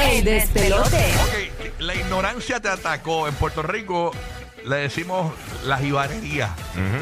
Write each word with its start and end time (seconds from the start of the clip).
El 0.00 0.24
despelote. 0.24 0.96
Ok, 1.22 1.80
la 1.80 1.94
ignorancia 1.94 2.60
te 2.60 2.68
atacó. 2.68 3.28
En 3.28 3.34
Puerto 3.34 3.62
Rico 3.62 4.12
le 4.64 4.76
decimos 4.76 5.32
la 5.66 5.76
jibarería. 5.78 6.50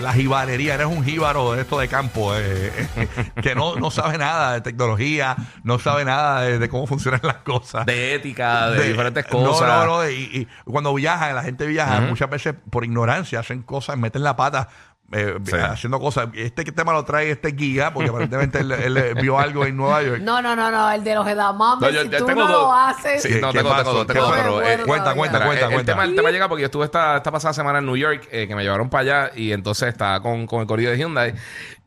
La 0.01 0.13
jibarería. 0.13 0.75
Eres 0.75 0.87
un 0.87 1.05
jíbaro 1.05 1.53
de 1.53 1.63
esto 1.63 1.79
de 1.79 1.89
campo, 1.89 2.35
eh, 2.37 2.89
que 3.43 3.55
no, 3.55 3.77
no 3.77 3.91
sabe 3.91 4.19
nada 4.19 4.55
de 4.55 4.61
tecnología, 4.61 5.37
no 5.65 5.79
sabe 5.79 6.05
nada 6.05 6.43
de, 6.43 6.59
de 6.59 6.69
cómo 6.69 6.87
funcionan 6.87 7.21
las 7.23 7.37
cosas. 7.39 7.87
de 7.87 8.15
ética, 8.15 8.71
de, 8.71 8.81
De- 8.81 8.89
diferentes 8.91 9.25
no, 9.33 9.45
cosas. 9.45 9.69
No, 9.69 9.87
no, 10.03 10.09
y, 10.11 10.49
y 10.67 10.71
cuando 10.71 10.93
viajan, 10.95 11.35
la 11.35 11.43
gente 11.43 11.67
viaja, 11.67 12.01
muchas 12.03 12.29
veces 12.31 12.55
por 12.71 12.85
ignorancia 12.85 13.41
hacen 13.41 13.63
cosas, 13.63 13.97
meten 13.97 14.23
la 14.23 14.37
pata. 14.37 14.69
Eh, 15.13 15.39
Sí. 15.45 15.57
haciendo 15.57 16.01
cosas. 16.01 16.29
Este 16.35 16.65
tema 16.65 16.93
lo 16.93 17.05
trae 17.05 17.31
este 17.31 17.49
guía, 17.49 17.93
porque 17.93 18.11
aparentemente 18.11 18.61
él, 18.61 18.73
él 18.73 19.15
vio 19.21 19.39
algo 19.39 19.65
en 19.67 19.77
Nueva 19.77 20.03
York. 20.03 20.21
No, 20.23 20.41
no, 20.43 20.57
no, 20.57 20.71
no, 20.71 20.91
el 20.91 21.05
de 21.05 21.15
los 21.15 21.27
edamames, 21.27 21.81
No, 21.83 21.91
yo- 21.91 22.03
si 22.03 22.09
tú 22.25 22.35
no 22.35 22.49
lo 22.49 22.73
haces. 22.73 23.23
Sí, 23.23 23.29
¿Qué- 23.29 23.41
no, 23.41 23.53
tengo, 23.53 23.75
tengo, 23.77 24.07
¿Qué 24.07 24.15
tengo, 24.15 24.63
eh, 24.63 24.79
cuenta, 24.87 25.15
cuenta, 25.15 25.39
Mira, 25.39 25.47
cuenta, 25.47 25.67
el, 25.67 25.73
cuenta. 25.73 25.93
Tema, 25.93 26.05
el 26.05 26.15
tema 26.17 26.31
llega 26.31 26.49
porque 26.49 26.63
yo 26.63 26.67
estuve 26.67 26.85
esta, 26.87 27.17
esta 27.19 27.31
pasada 27.31 27.55
semana 27.55 27.79
en 27.79 27.87
New 27.87 27.97
York, 27.97 28.29
eh, 28.33 28.47
que 28.49 28.55
me 28.55 28.63
llevaron 28.63 28.89
para 28.91 29.03
allá 29.27 29.31
y 29.37 29.53
entonces 29.53 29.89
estaba 29.89 30.21
con, 30.23 30.47
con 30.47 30.61
el 30.63 30.67
corrido 30.67 30.91
de 30.91 30.99
Hyundai. 30.99 31.35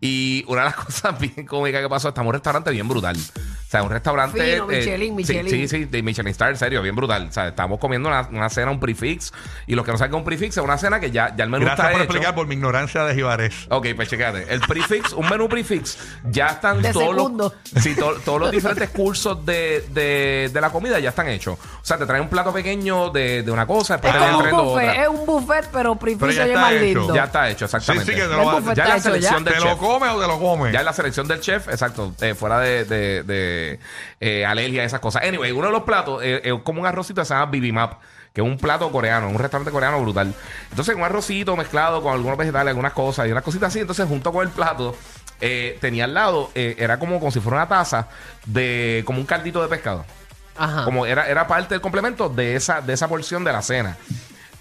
Y 0.02 0.44
una 0.48 0.62
de 0.62 0.66
las 0.68 0.76
cosas 0.86 1.20
bien 1.20 1.46
cómicas 1.48 1.82
que 1.82 1.90
pasó, 1.90 2.10
estamos 2.10 2.26
en 2.26 2.28
un 2.30 2.34
restaurante 2.34 2.70
bien 2.70 2.88
brutal. 2.88 3.16
O 3.18 3.68
sea, 3.70 3.82
un 3.82 3.90
restaurante. 3.90 4.54
Fino, 4.54 4.68
Michelin, 4.68 5.16
Michelin. 5.16 5.50
Sí, 5.50 5.68
sí, 5.68 5.86
de 5.86 6.04
Michelin 6.04 6.30
Star, 6.32 6.50
en 6.52 6.58
serio, 6.58 6.82
bien 6.82 6.96
brutal. 6.96 7.28
O 7.30 7.32
sea, 7.32 7.48
estamos 7.48 7.80
comiendo 7.80 8.10
una, 8.10 8.28
una 8.32 8.50
cena, 8.50 8.70
un 8.72 8.80
prefix. 8.80 9.34
Y 9.66 9.74
los 9.76 9.84
que 9.84 9.92
no 9.92 9.98
saben 9.98 10.14
un 10.14 10.24
prefix 10.24 10.58
es 10.58 10.64
una 10.64 10.78
cena 10.78 11.00
que 11.00 11.10
ya, 11.12 11.36
ya 11.36 11.44
el 11.46 11.50
menú 11.50 11.66
Gracias 11.66 11.80
está 11.88 11.92
por 11.92 12.02
hecho. 12.02 12.12
explicar 12.12 12.36
por 12.36 12.46
mi 12.48 12.56
ignorancia 12.56 13.04
de 13.06 13.15
jibares. 13.16 13.54
Ok, 13.70 13.88
pues 13.96 14.10
chequéate. 14.10 14.54
El 14.54 14.60
prefix, 14.62 15.14
un 15.14 15.28
menú 15.30 15.50
prefix, 15.50 15.98
ya 16.24 16.48
están 16.48 16.82
De 16.82 16.92
todos 16.94 17.16
segundo. 17.16 17.54
los, 17.74 17.84
sí, 17.84 17.96
to- 17.96 18.16
todos 18.24 18.40
los 18.42 18.52
diferentes 18.52 18.90
cursos 18.90 19.46
de, 19.46 19.86
de, 19.90 20.50
de 20.54 20.62
la 20.62 20.70
comida 20.70 21.00
ya 21.00 21.10
están 21.10 21.28
hechos. 21.30 21.58
O 21.60 21.80
sea, 21.82 21.98
te 21.98 22.06
traen 22.06 22.24
un 22.24 22.30
plato 22.30 22.54
pequeño 22.54 23.10
de, 23.10 23.44
de 23.44 23.52
una 23.52 23.66
cosa, 23.66 23.96
Es 23.96 24.02
después 24.02 24.14
te 24.14 24.20
como 24.20 24.38
un 24.38 24.42
traen 24.44 24.58
lo 24.58 24.64
buffet, 24.66 24.90
otra. 24.90 25.02
es 25.04 25.08
un 25.10 25.26
buffet, 25.26 25.70
pero 25.72 25.92
oye 26.02 26.44
está 26.48 26.60
más 26.62 26.72
hecho. 26.74 26.84
lindo. 27.00 27.16
Ya 27.16 27.24
está 27.24 27.50
hecho, 27.50 27.66
exactamente. 27.66 28.06
Sí, 28.06 28.12
sí, 28.12 28.22
que 28.22 28.28
te 28.28 28.36
lo, 28.36 28.46
va- 28.46 28.74
ya 28.74 28.88
la 28.88 29.00
selección 29.00 29.44
ya. 29.44 29.52
del 29.52 29.54
¿Te 29.60 29.66
lo 29.66 29.72
chef. 29.72 29.80
comes 29.80 30.10
o 30.12 30.22
te 30.22 30.28
lo 30.28 30.40
comes? 30.40 30.74
Ya 30.74 30.80
es 30.80 30.86
la 30.86 30.94
selección 30.94 31.28
del 31.28 31.40
chef, 31.42 31.68
exacto, 31.70 32.14
eh, 32.22 32.36
fuera 32.36 32.60
de, 32.60 32.86
de, 32.86 33.24
de 33.24 33.80
eh, 34.20 34.46
alergia 34.46 34.84
y 34.84 34.86
esas 34.86 35.00
cosas. 35.00 35.24
Anyway, 35.24 35.52
uno 35.52 35.68
de 35.68 35.74
los 35.74 35.84
platos 35.84 36.22
eh, 36.24 36.42
es 36.44 36.54
como 36.64 36.82
un 36.82 36.88
arrocito 36.88 37.22
que 37.22 37.26
se 37.26 37.34
llama 37.34 37.52
bibimbap, 37.52 37.94
que 38.36 38.42
es 38.42 38.48
un 38.48 38.58
plato 38.58 38.92
coreano, 38.92 39.30
un 39.30 39.40
restaurante 39.40 39.72
coreano 39.72 40.02
brutal. 40.02 40.34
Entonces, 40.70 40.94
un 40.94 41.04
arrocito 41.04 41.56
mezclado 41.56 42.04
con 42.04 42.12
algunos 42.12 42.38
vegetales, 42.38 42.72
algunas 42.72 42.92
cosas 42.92 43.28
y 43.28 43.32
unas 43.32 43.44
cositas 43.44 43.70
así. 43.70 43.80
Entonces, 43.80 44.06
junto 44.10 44.34
con 44.34 44.46
el 44.46 44.52
plato, 44.52 44.94
eh, 45.40 45.78
tenía 45.80 46.04
al 46.04 46.14
lado, 46.14 46.52
eh, 46.54 46.76
era 46.78 47.00
como, 47.00 47.18
como 47.20 47.32
si 47.32 47.40
fuera 47.40 47.60
una 47.60 47.70
taza 47.70 48.10
de 48.46 49.04
como 49.06 49.20
un 49.20 49.26
caldito 49.26 49.62
de 49.62 49.70
pescado. 49.70 50.06
Ajá. 50.58 50.84
Como 50.84 51.06
era, 51.06 51.30
era 51.30 51.48
parte 51.48 51.76
del 51.76 51.82
complemento 51.82 52.28
de 52.28 52.58
esa, 52.58 52.82
de 52.82 52.92
esa 52.92 53.08
porción 53.08 53.46
de 53.46 53.54
la 53.54 53.62
cena. 53.62 53.96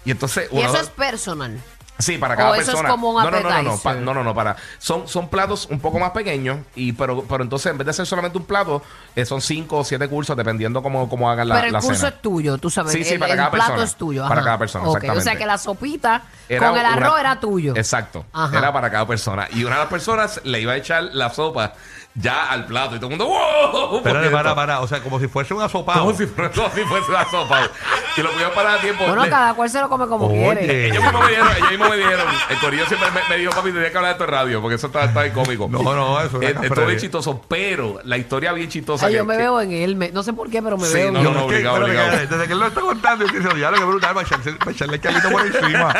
Y 0.05 0.11
entonces, 0.11 0.47
y 0.53 0.61
eso 0.61 0.79
es 0.79 0.87
personal. 0.87 1.59
Sí, 1.97 2.17
para 2.17 2.35
cada 2.35 2.49
O 2.51 2.53
eso 2.55 2.61
es 2.63 2.67
persona. 2.67 2.89
como 2.89 3.11
un 3.11 3.23
no, 3.23 3.31
no, 3.31 3.39
no, 3.39 3.49
no, 3.49 3.61
no, 3.63 3.77
pa- 3.77 3.93
no, 3.93 4.13
no, 4.13 4.21
no, 4.23 4.35
para. 4.35 4.55
Son, 4.79 5.07
son 5.07 5.29
platos 5.29 5.67
un 5.71 5.79
poco 5.79 5.97
más 5.97 6.11
pequeños, 6.11 6.57
y 6.75 6.91
pero, 6.91 7.23
pero 7.23 7.41
entonces 7.43 7.71
en 7.71 7.77
vez 7.77 7.87
de 7.87 7.93
ser 7.93 8.05
solamente 8.05 8.37
un 8.37 8.43
plato, 8.43 8.81
eh, 9.15 9.25
son 9.25 9.39
cinco 9.41 9.77
o 9.77 9.83
siete 9.85 10.07
cursos, 10.09 10.35
dependiendo 10.35 10.83
cómo, 10.83 11.07
cómo 11.07 11.29
hagan 11.31 11.47
la, 11.47 11.55
pero 11.55 11.67
el 11.67 11.73
la 11.73 11.79
curso 11.79 11.95
cena. 11.95 12.09
es 12.09 12.21
tuyo, 12.21 12.57
tú 12.57 12.69
sabes. 12.69 12.91
Sí, 12.91 13.03
sí, 13.05 13.13
el, 13.13 13.19
para 13.19 13.31
el 13.31 13.37
cada 13.37 13.51
plato 13.51 13.65
persona. 13.71 13.85
es 13.85 13.95
tuyo. 13.95 14.27
Para 14.27 14.43
cada 14.43 14.57
persona, 14.57 14.83
Ok, 14.83 14.89
O 14.89 14.97
exactamente. 14.97 15.23
sea 15.23 15.35
que 15.37 15.45
la 15.45 15.57
sopita 15.57 16.21
Era 16.49 16.69
con 16.69 16.79
el 16.79 16.85
arroz 16.85 17.11
una- 17.11 17.19
era 17.21 17.39
tuyo. 17.39 17.73
Exacto. 17.77 18.25
Ajá. 18.33 18.57
Era 18.57 18.73
para 18.73 18.91
cada 18.91 19.07
persona. 19.07 19.47
Y 19.53 19.63
una 19.63 19.75
de 19.75 19.81
las 19.81 19.89
personas 19.89 20.41
le 20.43 20.59
iba 20.59 20.73
a 20.73 20.75
echar 20.75 21.03
la 21.13 21.29
sopa 21.33 21.73
ya 22.15 22.49
al 22.49 22.65
plato. 22.65 22.95
Y 22.95 22.99
todo 22.99 23.11
el 23.11 23.17
mundo, 23.17 23.25
¡wow! 23.27 24.01
Pero 24.03 24.15
Porque 24.15 24.29
para, 24.31 24.49
esto- 24.49 24.55
para, 24.55 24.79
o 24.81 24.87
sea, 24.87 25.01
como 25.01 25.19
si 25.19 25.27
fuese 25.27 25.53
una 25.53 25.67
sopa. 25.69 25.93
Como 25.93 26.13
si 26.13 26.25
fuese, 26.25 26.53
como 26.55 26.69
si 26.73 26.81
fuese 26.81 27.11
la 27.11 27.25
sopa. 27.29 27.69
y 28.17 28.21
lo 28.21 28.31
pudieron 28.31 28.53
parar 28.53 28.77
a 28.77 28.81
tiempo. 28.81 29.05
Bueno, 29.05 29.25
cada 29.29 29.53
cual 29.53 29.69
se 29.69 29.79
lo 29.81 29.89
come 29.89 30.07
como 30.07 30.27
Oye. 30.27 30.57
quiere. 30.57 30.87
ellos 30.87 31.03
mismos 31.03 31.21
me 31.23 31.29
dijeron, 31.29 31.49
ellos 31.57 31.69
mismos 31.71 31.89
me 31.89 31.97
dijeron, 31.97 32.27
el 32.49 32.57
corillo 32.59 32.85
siempre 32.85 33.09
me, 33.11 33.19
me 33.29 33.37
dijo, 33.37 33.51
papi, 33.51 33.71
tenía 33.71 33.91
que 33.91 33.97
hablar 33.97 34.09
de 34.09 34.11
esto 34.13 34.23
en 34.23 34.29
radio, 34.29 34.61
porque 34.61 34.75
eso 34.75 34.87
está, 34.87 35.03
está 35.05 35.21
bien 35.23 35.33
cómico. 35.33 35.67
No, 35.69 35.83
no, 35.83 36.19
eso 36.21 36.41
es 36.41 36.55
una 36.55 36.65
Es- 36.67 36.93
es 36.95 37.01
chistoso, 37.01 37.41
pero 37.47 37.99
la 38.05 38.17
historia 38.17 38.53
bien 38.53 38.69
chistosa. 38.69 39.05
Ay, 39.07 39.13
que- 39.13 39.17
yo 39.17 39.25
me 39.25 39.33
que- 39.35 39.41
veo 39.43 39.59
en 39.61 39.71
él. 39.73 39.95
me- 39.95 40.11
no 40.11 40.23
sé 40.23 40.31
por 40.33 40.49
qué, 40.49 40.61
pero 40.61 40.77
me 40.77 40.87
Sí, 40.87 40.93
veo 40.93 41.07
en 41.09 41.13
no, 41.15 41.19
él. 41.19 41.25
no, 41.25 41.33
que, 41.33 41.55
obligado, 41.55 41.75
pero 41.75 41.85
que 41.87 41.91
obligado. 41.99 42.17
desde 42.27 42.47
que 42.47 42.53
él 42.53 42.59
lo 42.59 42.67
está 42.67 42.81
contando, 42.81 43.19
yo 43.23 43.25
estoy 43.27 43.39
diciendo, 43.41 43.59
ya 43.61 43.71
lo 43.71 43.77
que 43.77 43.83
brutal, 43.83 44.13
para 44.13 44.25
echarle, 44.27 44.53
para 44.53 44.71
echarle 44.71 44.95
el 44.95 45.01
calito 45.01 45.29
por 45.29 45.45
encima. 45.45 45.93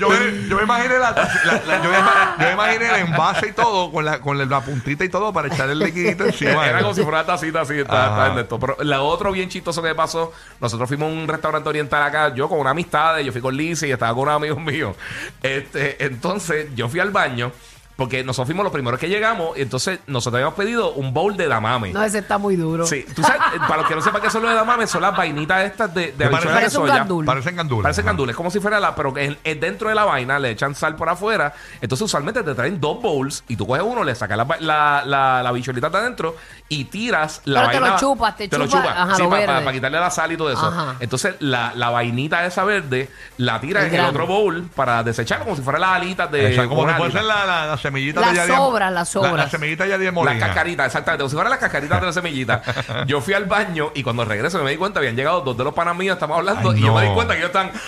yo, 0.00 0.08
me, 0.08 0.48
yo 0.48 0.56
me 0.56 0.62
imaginé 0.64 0.98
la, 0.98 1.10
la- 1.10 1.62
la- 1.66 1.82
yo, 1.82 1.90
me, 1.90 1.96
yo 1.98 2.46
me 2.46 2.52
imaginé 2.52 2.88
el 2.88 2.94
envase 3.06 3.48
y 3.48 3.52
todo, 3.52 3.92
con 3.92 4.04
la, 4.04 4.20
con 4.20 4.36
la 4.38 4.44
puntita 4.72 5.04
y 5.04 5.08
todo, 5.08 5.32
para 5.32 5.48
echarle 5.48 5.72
el 5.72 5.78
liquidito 5.78 6.24
encima. 6.24 6.66
Era 6.68 6.80
como 6.80 6.94
si 6.94 7.02
fuera 7.02 7.18
una 7.18 7.26
tacita 7.26 7.60
así, 7.60 7.78
está, 7.78 8.08
está 8.08 8.32
en 8.32 8.38
esto. 8.38 8.58
Pero 8.58 8.76
la 8.80 9.02
otro 9.02 9.32
bien 9.32 9.48
chistoso 9.48 9.82
que 9.82 9.94
pasó, 9.94 10.32
nosotros 10.60 10.88
fuimos 10.88 11.10
a 11.10 11.12
un 11.12 11.28
restaurante 11.28 11.68
oriental 11.68 12.02
acá, 12.02 12.34
yo 12.34 12.48
con 12.48 12.58
una 12.58 12.70
amistad, 12.70 13.18
yo 13.18 13.32
fui 13.32 13.40
con 13.40 13.56
Lizzie 13.56 13.88
y 13.88 13.92
estaba 13.92 14.12
con 14.14 14.22
unos 14.22 14.36
amigos 14.36 14.58
míos. 14.62 14.96
Este, 15.42 16.04
entonces, 16.04 16.68
yo 16.74 16.88
fui 16.88 17.00
al 17.00 17.10
baño, 17.10 17.52
porque 17.96 18.24
nosotros 18.24 18.46
fuimos 18.48 18.64
los 18.64 18.72
primeros 18.72 18.98
que 18.98 19.08
llegamos, 19.08 19.56
y 19.56 19.62
entonces 19.62 20.00
nosotros 20.06 20.38
habíamos 20.38 20.54
pedido 20.54 20.92
un 20.92 21.12
bowl 21.12 21.36
de 21.36 21.46
damame. 21.46 21.92
No, 21.92 22.02
ese 22.02 22.18
está 22.18 22.38
muy 22.38 22.56
duro. 22.56 22.86
Sí, 22.86 23.04
tú 23.14 23.22
sabes, 23.22 23.40
para 23.68 23.78
los 23.82 23.86
que 23.86 23.94
no 23.94 24.02
sepan 24.02 24.22
qué 24.22 24.30
son 24.30 24.42
los 24.42 24.50
de 24.50 24.56
damame, 24.56 24.86
son 24.86 25.02
las 25.02 25.16
vainitas 25.16 25.64
estas 25.64 25.92
de, 25.94 26.12
de 26.12 26.24
habichuelas 26.24 26.54
de 26.54 26.60
parece 26.60 26.78
un 26.78 26.86
soya. 26.88 26.98
gandul. 26.98 27.24
Parecen 27.26 27.56
gandules. 27.56 27.82
Parece 27.82 28.00
Ajá. 28.00 28.08
candules, 28.10 28.34
como 28.36 28.50
si 28.50 28.60
fuera 28.60 28.80
la, 28.80 28.94
pero 28.94 29.12
que 29.14 29.24
es, 29.26 29.36
es 29.44 29.60
dentro 29.60 29.88
de 29.88 29.94
la 29.94 30.04
vaina, 30.04 30.38
le 30.38 30.50
echan 30.50 30.74
sal 30.74 30.96
por 30.96 31.08
afuera. 31.08 31.52
Entonces, 31.80 32.02
usualmente 32.04 32.42
te 32.42 32.54
traen 32.54 32.80
dos 32.80 33.00
bowls 33.00 33.44
y 33.48 33.56
tú 33.56 33.66
coges 33.66 33.82
uno, 33.84 34.02
le 34.04 34.14
sacas 34.14 34.36
la, 34.38 34.46
la, 34.60 35.02
la, 35.06 35.42
la 35.42 35.52
bichuelita 35.52 35.90
de 35.90 35.98
adentro 35.98 36.36
y 36.68 36.84
tiras 36.86 37.42
la 37.44 37.60
Pero 37.60 37.72
te 37.72 37.78
vaina. 37.80 37.94
lo 37.94 38.00
chupas, 38.00 38.36
te 38.36 38.46
lo 38.58 38.66
chupas, 38.66 38.80
chupas. 38.82 38.96
ajá, 38.96 39.14
sí, 39.16 39.22
lo 39.22 39.30
para 39.30 39.60
verde. 39.60 39.72
quitarle 39.72 40.00
la 40.00 40.10
sal 40.10 40.32
y 40.32 40.36
todo 40.36 40.50
eso. 40.50 40.66
Ajá. 40.66 40.96
Entonces, 41.00 41.34
la, 41.40 41.72
la 41.76 41.90
vainita 41.90 42.44
esa 42.46 42.64
verde 42.64 43.10
la 43.36 43.60
tiras 43.60 43.84
en 43.84 43.94
el 43.94 44.04
otro 44.06 44.26
bowl 44.26 44.68
para 44.74 45.02
desechar 45.02 45.40
como 45.40 45.54
si 45.56 45.62
fuera 45.62 45.78
las 45.78 45.90
alitas 45.90 46.30
de. 46.30 46.48
Exacto, 46.48 46.70
como 46.70 46.82
una 46.82 46.96
si 46.96 47.02
alita. 47.02 47.10
fuesen 47.20 47.28
la, 47.28 47.72
la, 47.82 47.90
la 47.90 47.98
semillita 47.98 48.20
Las 48.20 48.32
de 48.32 48.38
Yadier- 48.40 48.56
sobras, 48.56 48.92
las 48.92 49.08
sobras. 49.08 49.32
La, 49.32 49.44
la 49.44 49.50
semillita 49.50 49.84
de 49.84 49.90
Yadier 49.90 50.12
Las 50.12 50.14
Molina. 50.14 50.46
cascaritas, 50.46 50.86
exactamente. 50.86 51.22
Como 51.22 51.30
si 51.30 51.36
fueran 51.36 51.50
las 51.50 51.58
cascaritas 51.60 52.00
de 52.00 52.06
la 52.06 52.12
semillita. 52.12 52.62
Yo 53.06 53.20
fui 53.20 53.34
al 53.34 53.46
baño 53.46 53.90
y 53.94 54.02
cuando 54.02 54.24
regreso 54.24 54.62
me 54.62 54.70
di 54.70 54.76
cuenta, 54.76 54.98
habían 55.00 55.16
llegado 55.16 55.40
dos 55.42 55.56
de 55.56 55.64
los 55.64 55.74
panas 55.74 55.96
míos, 55.96 56.14
estamos 56.14 56.38
hablando, 56.38 56.70
Ay, 56.70 56.78
y 56.78 56.82
yo 56.82 56.94
me 56.94 57.02
di 57.08 57.14
cuenta 57.14 57.34
que 57.34 57.40
ellos 57.40 57.50
están 57.50 57.70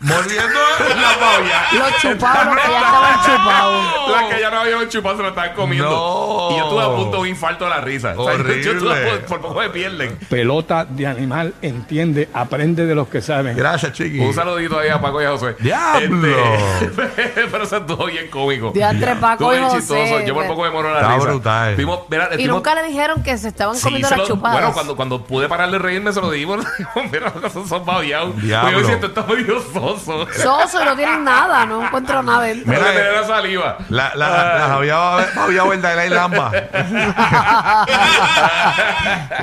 Mordiendo 0.00 0.58
la 0.78 1.18
pavia. 1.20 1.62
Los 1.78 1.96
chupados, 2.00 2.46
los 2.46 2.64
que 2.64 2.70
ya 2.72 2.78
estaban 2.78 3.20
chupados. 3.24 4.10
Las 4.10 4.34
que 4.34 4.40
ya 4.40 4.50
no 4.50 4.60
habían 4.60 4.88
chupado 4.88 5.16
se 5.16 5.22
lo 5.22 5.28
estaban 5.28 5.52
comiendo. 5.54 5.90
No. 5.90 6.48
Y 6.50 6.58
yo 6.58 6.64
estuve 6.64 6.82
a 6.82 6.88
punto 6.96 7.16
de 7.18 7.22
un 7.22 7.28
infarto 7.28 7.64
de 7.64 7.70
la 7.70 7.80
risa. 7.80 8.14
O 8.16 8.24
sea, 8.24 8.36
yo- 8.36 8.42
estuve 8.52 8.90
Horrible. 8.90 9.10
punto- 9.10 9.26
por 9.26 9.40
poco 9.40 9.60
me 9.60 9.70
pierden. 9.70 10.16
pelota 10.28 10.84
de 10.86 11.06
animal, 11.06 11.54
entiende, 11.62 12.28
aprende 12.32 12.84
de 12.86 12.94
los 12.96 13.06
que 13.08 13.20
saben. 13.20 13.56
Gracias, 13.56 13.92
chiqui. 13.92 14.18
Un 14.18 14.34
saludito 14.34 14.78
ahí 14.78 14.88
a 14.88 15.00
Paco 15.00 15.22
y 15.22 15.24
a 15.24 15.30
José. 15.30 15.56
¡Diablo! 15.60 16.36
Este, 16.80 17.46
pero 17.50 17.64
eso 17.64 17.76
estuvo 17.76 18.06
bien 18.06 18.28
cómico. 18.28 18.72
Diantre, 19.18 19.20
Paco 19.20 19.54
y 19.54 19.58
José. 19.60 19.76
chistoso. 19.78 20.20
Yo 20.20 20.34
por 20.34 20.46
poco 20.46 20.62
me 20.62 20.70
muero 20.70 20.88
de 20.88 20.94
la 20.94 21.00
Está 21.00 21.14
risa. 21.16 21.28
brutal. 21.28 21.76
Mira, 21.76 22.22
Y 22.22 22.24
estuvimos- 22.32 22.56
nunca 22.56 22.74
le 22.74 22.82
dijeron 22.84 23.22
que 23.22 23.38
se 23.38 23.48
estaban 23.48 23.76
Sí, 23.76 23.82
comiendo 23.84 24.08
se 24.08 24.16
las 24.16 24.28
lo- 24.28 24.34
chupadas. 24.34 24.58
Bueno, 24.58 24.72
cuando, 24.74 24.96
cuando 24.96 25.24
pude 25.24 25.48
parar 25.48 25.70
de 25.70 25.78
reírme, 25.78 26.12
se 26.12 26.20
lo 26.20 26.30
dijimos. 26.30 26.64
Mira, 27.12 27.32
esos 27.44 27.68
son 27.68 27.84
babiados. 27.84 28.40
Diablo. 28.40 28.70
Yo 28.72 28.78
me 28.78 28.84
siento, 28.84 29.06
está 29.06 29.22
medio 29.22 29.60
soso. 29.72 30.26
Soso 30.36 30.82
y 30.82 30.84
no 30.84 30.96
tienen 30.96 31.24
nada, 31.24 31.64
no 31.66 31.84
encuentro 31.84 32.22
nada 32.22 32.42
dentro. 32.42 32.72
Mira, 32.72 32.84
Mira, 32.92 33.12
la 33.20 33.26
saliva. 33.26 33.76
La, 33.88 34.12
la, 34.14 34.28
la 34.28 34.66
Javier 34.68 34.94
Javier 35.34 35.62
Verdaguer 35.68 36.06
y 36.06 36.10
Lamba. 36.14 36.50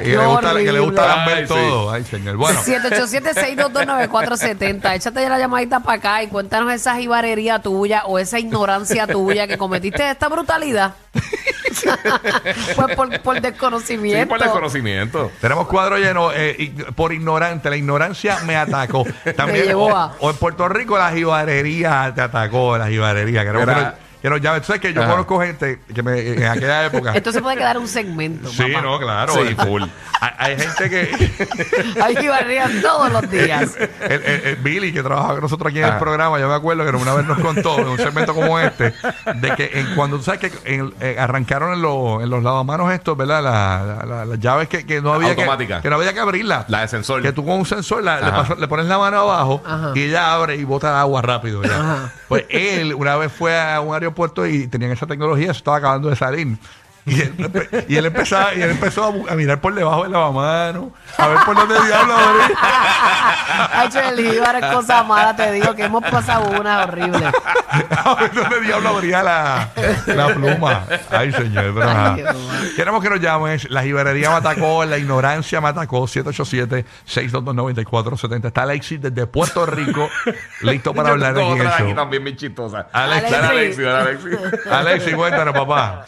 que, 0.02 0.10
le 0.10 0.18
gusta, 0.26 0.54
que 0.56 0.72
le 0.72 0.80
gusta 0.80 1.06
lamber 1.08 1.38
Ay, 1.38 1.48
sí. 1.48 1.54
todo. 1.54 1.92
Ay, 1.92 2.04
señor. 2.04 2.36
Bueno, 2.38 2.60
787-622-9470. 2.62 4.96
Échate 4.96 5.22
ya 5.22 5.30
la 5.30 5.40
llamadita 5.40 5.80
para 5.82 5.98
acá 5.98 6.24
y 6.24 6.28
cuéntanos 6.28 6.72
esa 6.74 6.96
jibarería 6.98 7.60
tuya 7.60 8.04
o 8.06 8.20
esa 8.20 8.40
ignorancia 8.40 9.08
tuya 9.08 9.48
que 9.48 9.58
cometiste 9.60 10.10
esta 10.10 10.28
brutalidad. 10.30 10.96
pues 12.76 12.96
por, 12.96 13.22
por 13.22 13.36
Sí, 13.36 13.42
desconocimiento. 13.42 14.28
por 14.30 14.40
desconocimiento. 14.42 15.32
tenemos 15.40 15.68
cuadro 15.68 15.98
lleno 15.98 16.32
eh, 16.34 16.56
y- 16.58 16.70
por 16.70 17.14
ignorante. 17.14 17.70
La 17.70 17.76
ignorancia 17.78 18.40
me 18.46 18.56
atacó. 18.56 19.06
También, 19.36 19.66
llevó 19.66 19.88
o, 19.88 19.96
a- 19.96 20.16
o 20.20 20.30
en 20.30 20.36
Puerto 20.38 20.68
Rico 20.68 20.98
la 20.98 21.12
jibarería 21.12 22.12
te 22.16 22.22
atacó. 22.22 22.78
La 22.78 22.88
jibarería. 22.88 23.44
Que, 23.44 23.50
Era- 23.50 23.98
que 24.22 24.30
llamen. 24.40 24.62
Tú 24.62 24.68
sabes 24.68 24.82
que 24.82 24.94
yo 24.94 25.02
Ajá. 25.02 25.12
conozco 25.12 25.40
gente 25.42 25.80
que 25.94 26.04
me, 26.04 26.20
en 26.20 26.44
aquella 26.44 26.86
época. 26.86 27.14
Esto 27.14 27.32
se 27.32 27.42
puede 27.42 27.58
quedar 27.58 27.78
un 27.78 27.88
segmento. 27.88 28.50
Sí, 28.50 28.66
no, 28.82 29.00
claro. 29.00 29.34
Sí, 29.34 29.56
full. 29.56 29.84
Hay, 30.22 30.32
hay 30.38 30.60
gente 30.60 30.90
que. 30.90 31.50
Hay 32.04 32.16
jibarerías 32.18 32.72
todos 32.82 33.12
los 33.12 33.30
días. 33.30 33.76
el, 34.02 34.12
el- 34.24 34.42
el 34.48 34.56
Billy, 34.58 34.92
que 34.94 35.02
trabaja 35.04 35.34
con 35.34 35.42
nosotros 35.42 35.70
aquí 35.70 35.80
en 35.80 35.86
el 35.86 35.98
programa, 35.98 36.40
yo 36.40 36.48
me 36.48 36.56
acuerdo 36.56 36.84
que 36.84 36.96
una 36.96 37.14
vez 37.14 37.26
nos 37.26 37.40
contó 37.40 37.80
en 37.80 37.88
un 37.88 37.98
segmento 37.98 38.34
como 38.34 38.60
este, 38.60 38.94
de 39.36 39.56
que 39.56 39.72
en, 39.76 39.96
cuando 39.96 40.18
tú 40.18 40.24
sabes 40.24 40.40
que 40.42 40.52
en- 40.76 40.94
eh, 41.00 41.16
arrancaron 41.18 41.74
en, 41.74 41.82
los 41.82 42.22
en 42.22 42.30
los 42.30 42.44
lavamanos 42.44 42.92
estos, 42.92 43.16
¿verdad? 43.18 43.42
La- 43.44 43.84
la- 44.04 44.06
la- 44.06 44.26
las 44.26 44.40
llaves 44.40 44.68
que, 44.68 44.86
que 44.86 45.02
no 45.02 45.14
había 45.14 45.36
que, 45.36 45.42
Automática. 45.42 45.82
que 45.82 45.90
no 45.90 45.96
había 45.96 46.14
que 46.14 46.20
abrirla. 46.20 46.66
La 46.68 46.82
de 46.82 46.88
sensor. 46.90 47.22
Que 47.22 47.32
tú 47.32 47.46
con 47.46 47.60
un 47.60 47.66
sensor 47.66 48.04
la- 48.04 48.20
le, 48.50 48.56
le 48.60 48.68
pones 48.68 48.86
la 48.88 48.98
mano 48.98 49.18
abajo 49.20 49.62
Ajá. 49.66 49.92
y 49.96 50.04
ella 50.04 50.34
abre 50.34 50.56
y 50.56 50.64
bota 50.64 51.00
agua 51.00 51.22
rápido. 51.22 51.64
ya. 51.64 52.12
Pues 52.28 52.46
él 52.50 52.94
una 52.94 53.16
vez 53.16 53.32
fue 53.32 53.60
a 53.60 53.80
un 53.82 53.96
aeropuerto 54.10 54.46
y 54.46 54.68
tenían 54.68 54.92
esa 54.92 55.08
tecnología, 55.08 55.54
se 55.54 55.60
estaba 55.60 55.78
acabando 55.78 56.10
de 56.10 56.16
salir. 56.16 56.58
Y 57.10 57.22
él, 57.22 57.86
y 57.88 57.96
él 57.96 58.06
empezaba, 58.06 58.54
y 58.54 58.62
él 58.62 58.72
empezó 58.72 59.14
a, 59.30 59.36
mirar 59.36 59.62
por 59.62 59.74
debajo 59.74 60.04
del 60.04 60.12
lavamano, 60.12 60.92
a 61.18 61.28
ver 61.28 61.38
por 61.46 61.56
dónde 61.56 61.76
diablo 61.86 62.16
abrir. 62.16 62.58
Ha 63.72 63.86
hecho 63.86 64.00
el 64.00 64.32
jíbaro 64.32 64.58
es 64.60 64.66
cosa 64.66 65.04
mala, 65.04 65.36
te 65.36 65.52
digo 65.52 65.76
que 65.76 65.86
hemos 65.86 66.04
pasado 66.04 66.50
una 66.60 66.84
horrible. 66.84 67.26
A 68.04 68.16
ver 68.16 68.34
dónde 68.34 68.62
diablo 68.62 68.90
abría 68.90 69.22
la, 69.24 69.70
la 70.08 70.34
pluma. 70.34 70.86
Ay, 71.10 71.32
señor, 71.32 71.74
pero. 71.74 72.18
Queremos 72.76 73.02
que 73.04 73.10
nos 73.10 73.20
llames. 73.20 73.68
La 73.70 73.84
jibarería 73.84 74.30
me 74.30 74.38
atacó, 74.38 74.86
la 74.86 74.98
ignorancia 74.98 75.60
me 75.62 75.68
atacó. 75.70 76.02
787-622-9470. 76.04 78.48
Está 78.48 78.64
Alexis 78.64 79.00
desde 79.02 79.28
Puerto 79.28 79.66
Rico, 79.66 80.10
listo 80.62 80.94
para 80.94 81.10
Yo 81.10 81.14
hablar 81.14 81.36
tengo 81.36 81.54
aquí 81.54 81.94
también 81.94 82.24
bien 82.24 82.38
chistosa. 82.38 82.88
Alexis. 82.92 83.38
Alexis, 83.38 83.84
dale, 83.84 84.10
Alexis. 84.10 84.40
Alexis, 84.72 85.16
cuéntanos, 85.16 85.54
papá. 85.54 86.06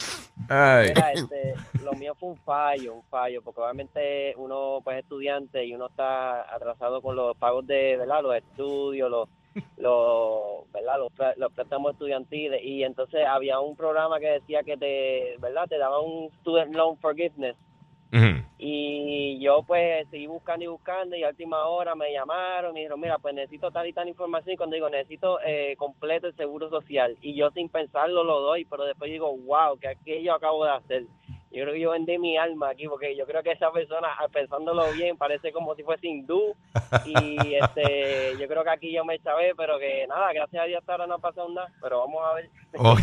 Este, 1.14 1.56
lo 1.84 1.94
mío 1.94 2.16
fue 2.16 2.30
un 2.30 2.38
fallo, 2.38 2.96
un 2.96 3.04
fallo, 3.04 3.42
porque 3.42 3.62
obviamente 3.62 4.34
uno 4.38 4.80
pues 4.84 4.98
es 4.98 5.04
estudiante 5.04 5.66
y 5.66 5.74
uno 5.74 5.88
está 5.88 6.54
atrasado 6.54 7.02
con 7.02 7.16
los 7.16 7.36
pagos 7.38 7.66
de, 7.68 7.98
¿verdad? 7.98 8.22
Los 8.24 8.36
estudios, 8.36 9.10
los, 9.10 9.30
los, 9.78 10.72
¿verdad? 10.72 11.00
Los, 11.00 11.38
los 11.38 11.54
préstamos 11.54 11.94
estudiantiles 11.94 12.62
y 12.64 12.84
entonces 12.84 13.26
había 13.26 13.60
un 13.60 13.76
programa 13.76 14.20
que 14.20 14.32
decía 14.32 14.64
que 14.64 14.78
te, 14.78 15.36
¿verdad? 15.40 15.68
Te 15.68 15.78
daba 15.78 16.00
un 16.02 16.30
student 16.42 16.76
loan 16.76 16.98
forgiveness 16.98 17.56
Y 18.58 19.40
yo 19.40 19.64
pues 19.64 20.08
seguí 20.10 20.28
buscando 20.28 20.66
y 20.66 20.68
buscando 20.68 21.16
y 21.16 21.24
a 21.24 21.30
última 21.30 21.66
hora 21.66 21.96
me 21.96 22.12
llamaron 22.12 22.72
y 22.72 22.74
me 22.74 22.80
dijeron, 22.82 23.00
mira, 23.00 23.18
pues 23.18 23.34
necesito 23.34 23.72
tal 23.72 23.88
y 23.88 23.94
tal 23.94 24.10
información 24.10 24.54
y 24.54 24.58
cuando 24.58 24.76
digo 24.76 24.90
necesito 24.90 25.40
eh, 25.46 25.76
completo 25.78 26.28
el 26.28 26.36
seguro 26.36 26.70
social 26.70 27.18
y 27.22 27.36
yo 27.36 27.50
sin 27.52 27.70
pensarlo 27.70 28.24
lo 28.24 28.42
doy, 28.42 28.66
pero 28.66 28.84
después 28.84 29.10
digo, 29.10 29.36
wow, 29.38 29.80
que 29.80 29.88
aquello 29.88 30.34
acabo 30.34 30.66
de 30.66 30.72
hacer. 30.72 31.04
Yo 31.54 31.64
creo 31.64 31.74
que 31.74 31.82
yo 31.82 31.92
vendí 31.92 32.18
mi 32.18 32.38
alma 32.38 32.70
aquí 32.70 32.88
porque 32.88 33.16
yo 33.18 33.26
creo 33.26 33.44
que 33.44 33.52
esa 33.52 33.72
persona, 33.72 34.08
ah, 34.20 34.28
pensándolo 34.32 34.90
bien, 34.94 35.18
parece 35.18 35.52
como 35.52 35.76
si 35.76 35.84
fuese 35.84 36.08
hindú 36.08 36.56
y 37.06 37.56
este 37.62 38.38
yo 38.40 38.48
creo 38.48 38.64
que 38.64 38.70
aquí 38.70 38.94
yo 38.94 39.04
me 39.04 39.20
chavé, 39.20 39.54
pero 39.58 39.78
que 39.78 40.06
nada, 40.08 40.32
gracias 40.34 40.64
a 40.64 40.66
Dios 40.66 40.80
hasta 40.80 40.94
ahora 40.94 41.08
no 41.08 41.16
ha 41.16 41.20
pasado 41.20 41.50
nada, 41.50 41.68
pero 41.82 42.00
vamos 42.00 42.22
a 42.24 42.34
ver. 42.36 42.50
Ok, 42.78 43.00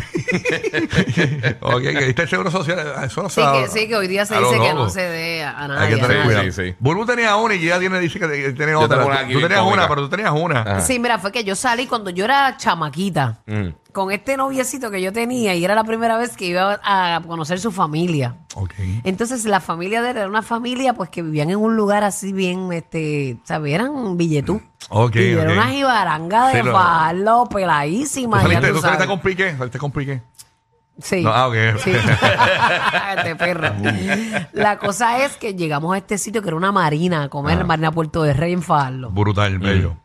ok, 1.61 1.81
que 1.81 2.05
diste 2.05 2.21
el 2.23 2.27
seguro 2.27 2.49
social. 2.49 2.79
Eso 3.05 3.21
no 3.21 3.29
se 3.29 3.41
Sí 3.41 3.47
que, 3.53 3.67
sí, 3.67 3.87
que 3.87 3.95
hoy 3.95 4.07
día 4.07 4.25
se 4.25 4.37
dice 4.37 4.59
que 4.59 4.73
no 4.73 4.89
se 4.89 5.01
dé 5.01 5.43
a, 5.43 5.67
nadie. 5.67 5.85
Hay 5.85 5.93
que 5.95 6.01
tener 6.01 6.23
cuidado. 6.23 6.43
Sí, 6.45 6.51
sí. 6.51 6.75
Bulbu 6.79 7.05
tenía 7.05 7.35
una 7.35 7.53
y 7.53 7.63
ya 7.63 7.79
tiene, 7.79 7.99
dice 7.99 8.19
que 8.19 8.53
tiene 8.53 8.73
otra. 8.73 9.03
Tú, 9.03 9.09
tenías 9.09 9.59
cómica. 9.59 9.63
una, 9.63 9.87
pero 9.87 10.01
tú 10.01 10.09
tenías 10.09 10.31
una. 10.31 10.61
Ajá. 10.61 10.81
Sí, 10.81 10.97
mira, 10.97 11.19
fue 11.19 11.31
que 11.31 11.43
yo 11.43 11.55
salí 11.55 11.85
cuando 11.85 12.09
yo 12.09 12.25
era 12.25 12.57
chamaquita 12.57 13.39
Mm. 13.45 13.69
Con 13.91 14.11
este 14.11 14.37
noviecito 14.37 14.91
que 14.91 15.01
yo 15.01 15.11
tenía 15.11 15.55
y 15.55 15.65
era 15.65 15.73
la 15.73 15.83
primera 15.83 16.17
vez 16.17 16.37
que 16.37 16.45
iba 16.45 16.79
a 16.83 17.21
conocer 17.25 17.59
su 17.59 17.71
familia. 17.71 18.37
Ok. 18.55 18.73
Entonces 19.03 19.45
la 19.45 19.59
familia 19.59 20.01
de 20.01 20.11
él 20.11 20.17
era 20.17 20.27
una 20.27 20.43
familia 20.43 20.93
pues 20.93 21.09
que 21.09 21.21
vivían 21.21 21.49
en 21.49 21.57
un 21.57 21.75
lugar 21.75 22.03
así 22.03 22.31
bien, 22.31 22.71
este, 22.71 23.37
¿sabes? 23.43 23.73
Eran 23.73 24.17
billetú. 24.17 24.61
Ok, 24.89 25.15
y 25.15 25.29
era 25.29 25.51
una 25.51 25.69
jibaranga 25.69 26.49
de 26.49 26.61
Sí, 26.61 26.69
palo, 26.69 27.43
¿Tú 27.49 27.55
peladísima. 27.55 28.37
ya 28.37 28.43
saliste, 28.43 28.67
tú 28.67 28.73
tú 28.75 28.81
saliste 28.81 29.07
con 29.07 29.19
Piqué? 29.19 29.57
¿Saliste 29.57 29.79
con 29.79 29.91
Piqué? 29.91 30.21
Sí. 31.01 31.23
No, 31.23 31.29
ah, 31.31 31.47
ok. 31.47 31.55
Sí. 31.83 31.91
este 33.17 33.35
perro. 33.35 33.71
La 34.53 34.77
cosa 34.77 35.23
es 35.23 35.37
que 35.37 35.53
llegamos 35.53 35.93
a 35.93 35.97
este 35.97 36.17
sitio 36.17 36.41
que 36.41 36.49
era 36.49 36.57
una 36.57 36.71
marina, 36.71 37.23
a 37.23 37.29
comer 37.29 37.63
marina 37.65 37.91
Puerto 37.91 38.23
de 38.23 38.33
Rey 38.33 38.53
en 38.53 38.61
Fajardo. 38.61 39.09
Brutal, 39.09 39.59
bello. 39.59 39.97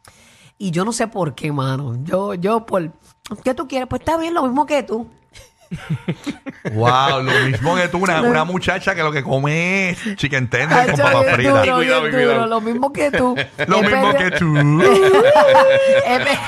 Y 0.57 0.71
yo 0.71 0.85
no 0.85 0.93
sé 0.93 1.09
por 1.09 1.35
qué, 1.35 1.53
mano. 1.53 1.97
Yo, 2.05 2.35
yo 2.35 2.65
por... 2.65 2.93
¿Qué 3.43 3.55
tú 3.55 3.67
quieres? 3.69 3.89
Pues 3.89 4.01
está 4.01 4.17
bien, 4.17 4.35
lo 4.35 4.43
mismo 4.45 4.67
que 4.67 4.83
tú. 4.83 5.09
Wow, 6.73 7.23
lo 7.23 7.33
mismo 7.47 7.77
que 7.77 7.89
tú, 7.89 7.99
una, 7.99 8.23
una 8.23 8.45
muchacha 8.45 8.95
que 8.95 9.03
lo 9.03 9.13
que 9.13 9.23
come 9.23 9.91
es 9.91 10.17
chicken 10.17 10.49
tender 10.49 10.79
Ay, 10.79 10.87
con 10.89 10.97
yo, 10.97 11.05
papas 11.05 11.23
bien 11.23 11.35
fritas. 11.35 11.53
duro, 11.65 11.77
Cuidado, 11.77 12.01
bien 12.03 12.13
cuidado. 12.15 12.35
duro, 12.35 12.47
lo 12.47 12.61
mismo 12.63 12.93
que 12.93 13.11
tú. 13.11 13.37
Lo 13.67 13.79
He 13.79 13.83
mismo 13.83 14.15
que 14.15 14.31
tú. 14.31 14.57
he, 16.07 16.19
pe- 16.21 16.39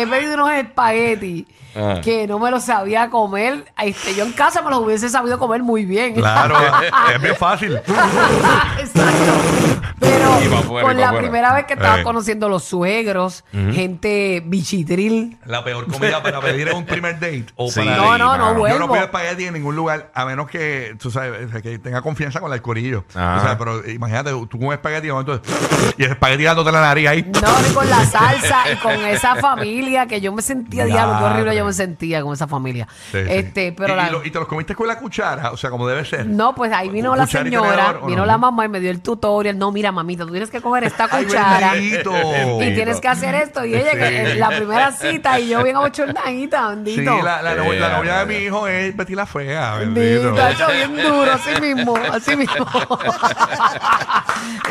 he 0.00 0.06
pedido 0.06 0.34
unos 0.34 0.52
espaguetis 0.52 1.44
Ah. 1.76 2.00
que 2.02 2.26
no 2.26 2.40
me 2.40 2.50
los 2.50 2.64
sabía 2.64 3.10
comer. 3.10 3.64
Este, 3.80 4.12
yo 4.16 4.24
en 4.24 4.32
casa 4.32 4.60
me 4.60 4.70
los 4.70 4.80
hubiese 4.80 5.08
sabido 5.08 5.38
comer 5.38 5.62
muy 5.62 5.84
bien. 5.84 6.14
Claro, 6.14 6.56
es 7.14 7.22
bien 7.22 7.36
fácil. 7.36 7.76
Exacto. 7.76 9.79
Pero 10.00 10.42
Y 10.42 10.48
pa' 10.48 10.58
afuera, 10.60 10.86
con 10.88 10.96
la 10.96 11.06
afuera. 11.08 11.22
primera 11.22 11.54
vez 11.54 11.66
que 11.66 11.74
estaba 11.74 12.00
Eh. 12.00 12.02
conociendo 12.02 12.48
los 12.48 12.64
suegros, 12.64 13.44
gente 13.52 14.42
bichitril. 14.46 15.38
La 15.44 15.62
peor 15.62 15.86
comida 15.86 16.22
para 16.22 16.40
pedir 16.40 16.72
un 16.72 16.84
primer 16.86 17.14
date 17.14 17.46
o 17.56 17.70
Sí, 17.70 17.80
para 17.80 17.96
No, 17.96 18.18
no, 18.18 18.36
no 18.38 18.54
vuelvo. 18.54 18.78
Yo 18.78 18.86
no 18.86 18.92
pido 18.92 19.04
espagueti 19.04 19.44
en 19.44 19.54
ningún 19.54 19.76
lugar, 19.76 20.10
a 20.14 20.24
menos 20.24 20.48
que, 20.48 20.96
tú 21.00 21.10
sabes, 21.10 21.50
que 21.62 21.78
tenga 21.78 22.00
confianza 22.02 22.40
con 22.40 22.52
el 22.52 22.62
corillo. 22.62 23.04
Ajá. 23.14 23.36
O 23.36 23.40
sea, 23.42 23.58
pero 23.58 23.86
imagínate, 23.88 24.30
tú 24.48 24.58
comes 24.58 24.72
espagueti 24.72 25.08
y, 25.08 26.02
el 26.04 26.10
espagueti 26.12 26.44
dándote 26.44 26.72
la 26.72 26.80
nariz 26.80 27.08
ahí. 27.08 27.22
No, 27.22 27.60
ni 27.68 27.74
con 27.74 27.88
la 27.90 28.04
salsa 28.06 28.72
y 28.72 28.76
con 28.76 28.92
esa 29.04 29.36
familia 29.36 30.06
que 30.06 30.20
yo 30.20 30.32
me 30.32 30.42
sentía, 30.42 30.84
diablo, 30.86 31.18
qué 31.18 31.24
horrible 31.24 31.56
yo 31.56 31.64
me 31.64 31.72
sentía 31.72 32.22
con 32.22 32.32
esa 32.32 32.46
familia. 32.48 32.88
Sí, 33.12 33.18
sí. 33.18 33.24
Este, 33.28 33.72
pero 33.72 33.94
y, 33.94 33.96
la- 33.96 34.08
y 34.08 34.12
lo- 34.12 34.24
y 34.24 34.30
te 34.30 34.38
los 34.38 34.48
comiste 34.48 34.74
con 34.74 34.86
la 34.88 34.98
cuchara, 34.98 35.50
o 35.52 35.56
sea, 35.56 35.70
como 35.70 35.86
debe 35.86 36.04
ser. 36.04 36.26
No, 36.26 36.54
pues 36.54 36.72
ahí 36.72 36.88
vino 36.88 37.10
¿Con 37.10 37.18
la 37.18 37.26
señora, 37.26 37.70
tenedor 37.92 38.06
vino 38.06 38.18
no? 38.20 38.26
la 38.26 38.38
mamá 38.38 38.64
y 38.64 38.68
me 38.68 38.80
dio 38.80 38.90
el 38.90 39.00
tutorial. 39.00 39.58
No, 39.58 39.72
mira, 39.72 39.89
mamita, 39.92 40.24
tú 40.24 40.30
tienes 40.30 40.50
que 40.50 40.60
coger 40.60 40.84
esta 40.84 41.08
Ay, 41.10 41.24
cuchara 41.24 41.72
bendito. 41.72 42.12
y 42.60 42.74
tienes 42.74 43.00
que 43.00 43.08
hacer 43.08 43.34
esto. 43.34 43.64
Y 43.64 43.74
ella, 43.74 43.92
que 43.92 44.32
en 44.32 44.40
la 44.40 44.48
primera 44.48 44.92
cita, 44.92 45.38
y 45.40 45.48
yo 45.48 45.62
bien 45.62 45.76
abochornadita, 45.76 46.60
Sí, 46.70 46.74
bendito. 46.74 47.22
la, 47.22 47.42
la, 47.42 47.54
no- 47.54 47.72
Eh, 47.72 47.78
la 47.80 47.88
novia 47.98 48.18
de 48.24 48.26
mi 48.26 48.44
hijo 48.44 48.66
es 48.68 48.96
Betty 48.96 49.14
la 49.14 49.26
Fea, 49.26 49.76
bendito. 49.76 50.32
Bendito, 50.34 50.48
hecho 50.48 50.66
bien 50.72 50.96
duro, 50.96 51.32
así 51.32 51.60
mismo, 51.60 51.94
así 52.12 52.36
mismo. 52.36 52.66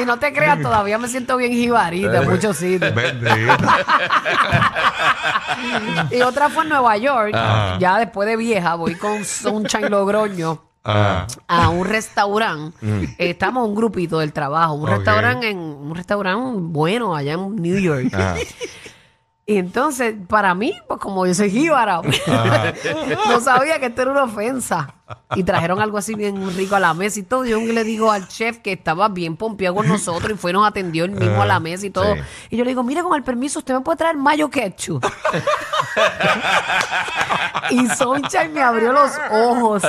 y 0.01 0.05
no 0.05 0.17
te 0.19 0.33
creas, 0.33 0.61
todavía 0.61 0.97
me 0.97 1.07
siento 1.07 1.37
bien 1.37 1.51
jibarita 1.51 2.17
en 2.21 2.29
muchos 2.29 2.57
sitios. 2.57 2.93
Bendito. 2.93 3.57
Y 6.11 6.21
otra 6.21 6.49
fue 6.49 6.63
en 6.63 6.69
Nueva 6.69 6.97
York, 6.97 7.31
Ajá. 7.35 7.77
ya 7.79 7.97
después 7.97 8.27
de 8.27 8.35
vieja, 8.37 8.75
voy 8.75 8.95
con 8.95 9.23
Sunshine 9.25 9.89
Logroño. 9.89 10.68
Ah, 10.83 11.27
a 11.47 11.69
un 11.69 11.85
restaurante. 11.85 12.77
Eh, 12.81 13.15
Estamos 13.31 13.67
un 13.67 13.75
grupito 13.75 14.19
del 14.19 14.33
trabajo, 14.33 14.73
un 14.73 14.87
restaurante 14.87 15.49
en 15.49 15.57
un 15.59 15.95
restaurante 15.95 16.59
bueno 16.61 17.15
allá 17.15 17.33
en 17.33 17.55
New 17.55 17.77
York. 17.79 18.13
Ajá. 18.13 18.35
Y 19.49 19.57
entonces, 19.57 20.13
para 20.27 20.53
mí, 20.53 20.75
pues 20.87 20.99
como 20.99 21.25
yo 21.25 21.33
soy 21.33 21.49
jíbara, 21.49 22.01
no 23.27 23.39
sabía 23.39 23.79
que 23.79 23.87
esto 23.87 24.03
era 24.03 24.11
una 24.11 24.25
ofensa. 24.25 24.93
Y 25.35 25.43
trajeron 25.43 25.79
algo 25.81 25.97
así 25.97 26.15
bien 26.15 26.55
rico 26.55 26.75
a 26.75 26.79
la 26.79 26.93
mesa 26.93 27.19
y 27.19 27.23
todo. 27.23 27.45
Yo 27.45 27.59
le 27.59 27.83
digo 27.83 28.11
al 28.11 28.27
chef 28.27 28.57
que 28.59 28.73
estaba 28.73 29.09
bien 29.09 29.35
pompeado 29.37 29.75
con 29.75 29.87
nosotros 29.87 30.31
y 30.33 30.35
fue, 30.35 30.53
nos 30.53 30.67
atendió 30.67 31.05
él 31.05 31.11
mismo 31.11 31.41
a 31.41 31.45
la 31.45 31.59
mesa 31.59 31.85
y 31.85 31.89
todo. 31.89 32.15
Sí. 32.15 32.21
Y 32.51 32.57
yo 32.57 32.63
le 32.63 32.71
digo, 32.71 32.83
mire, 32.83 33.01
con 33.03 33.15
el 33.15 33.23
permiso, 33.23 33.59
usted 33.59 33.73
me 33.73 33.81
puede 33.81 33.97
traer 33.97 34.17
mayo 34.17 34.49
ketchup. 34.49 35.05
y 37.69 37.87
Sunshine 37.89 38.53
me 38.53 38.61
abrió 38.61 38.91
los 38.91 39.11
ojos. 39.31 39.83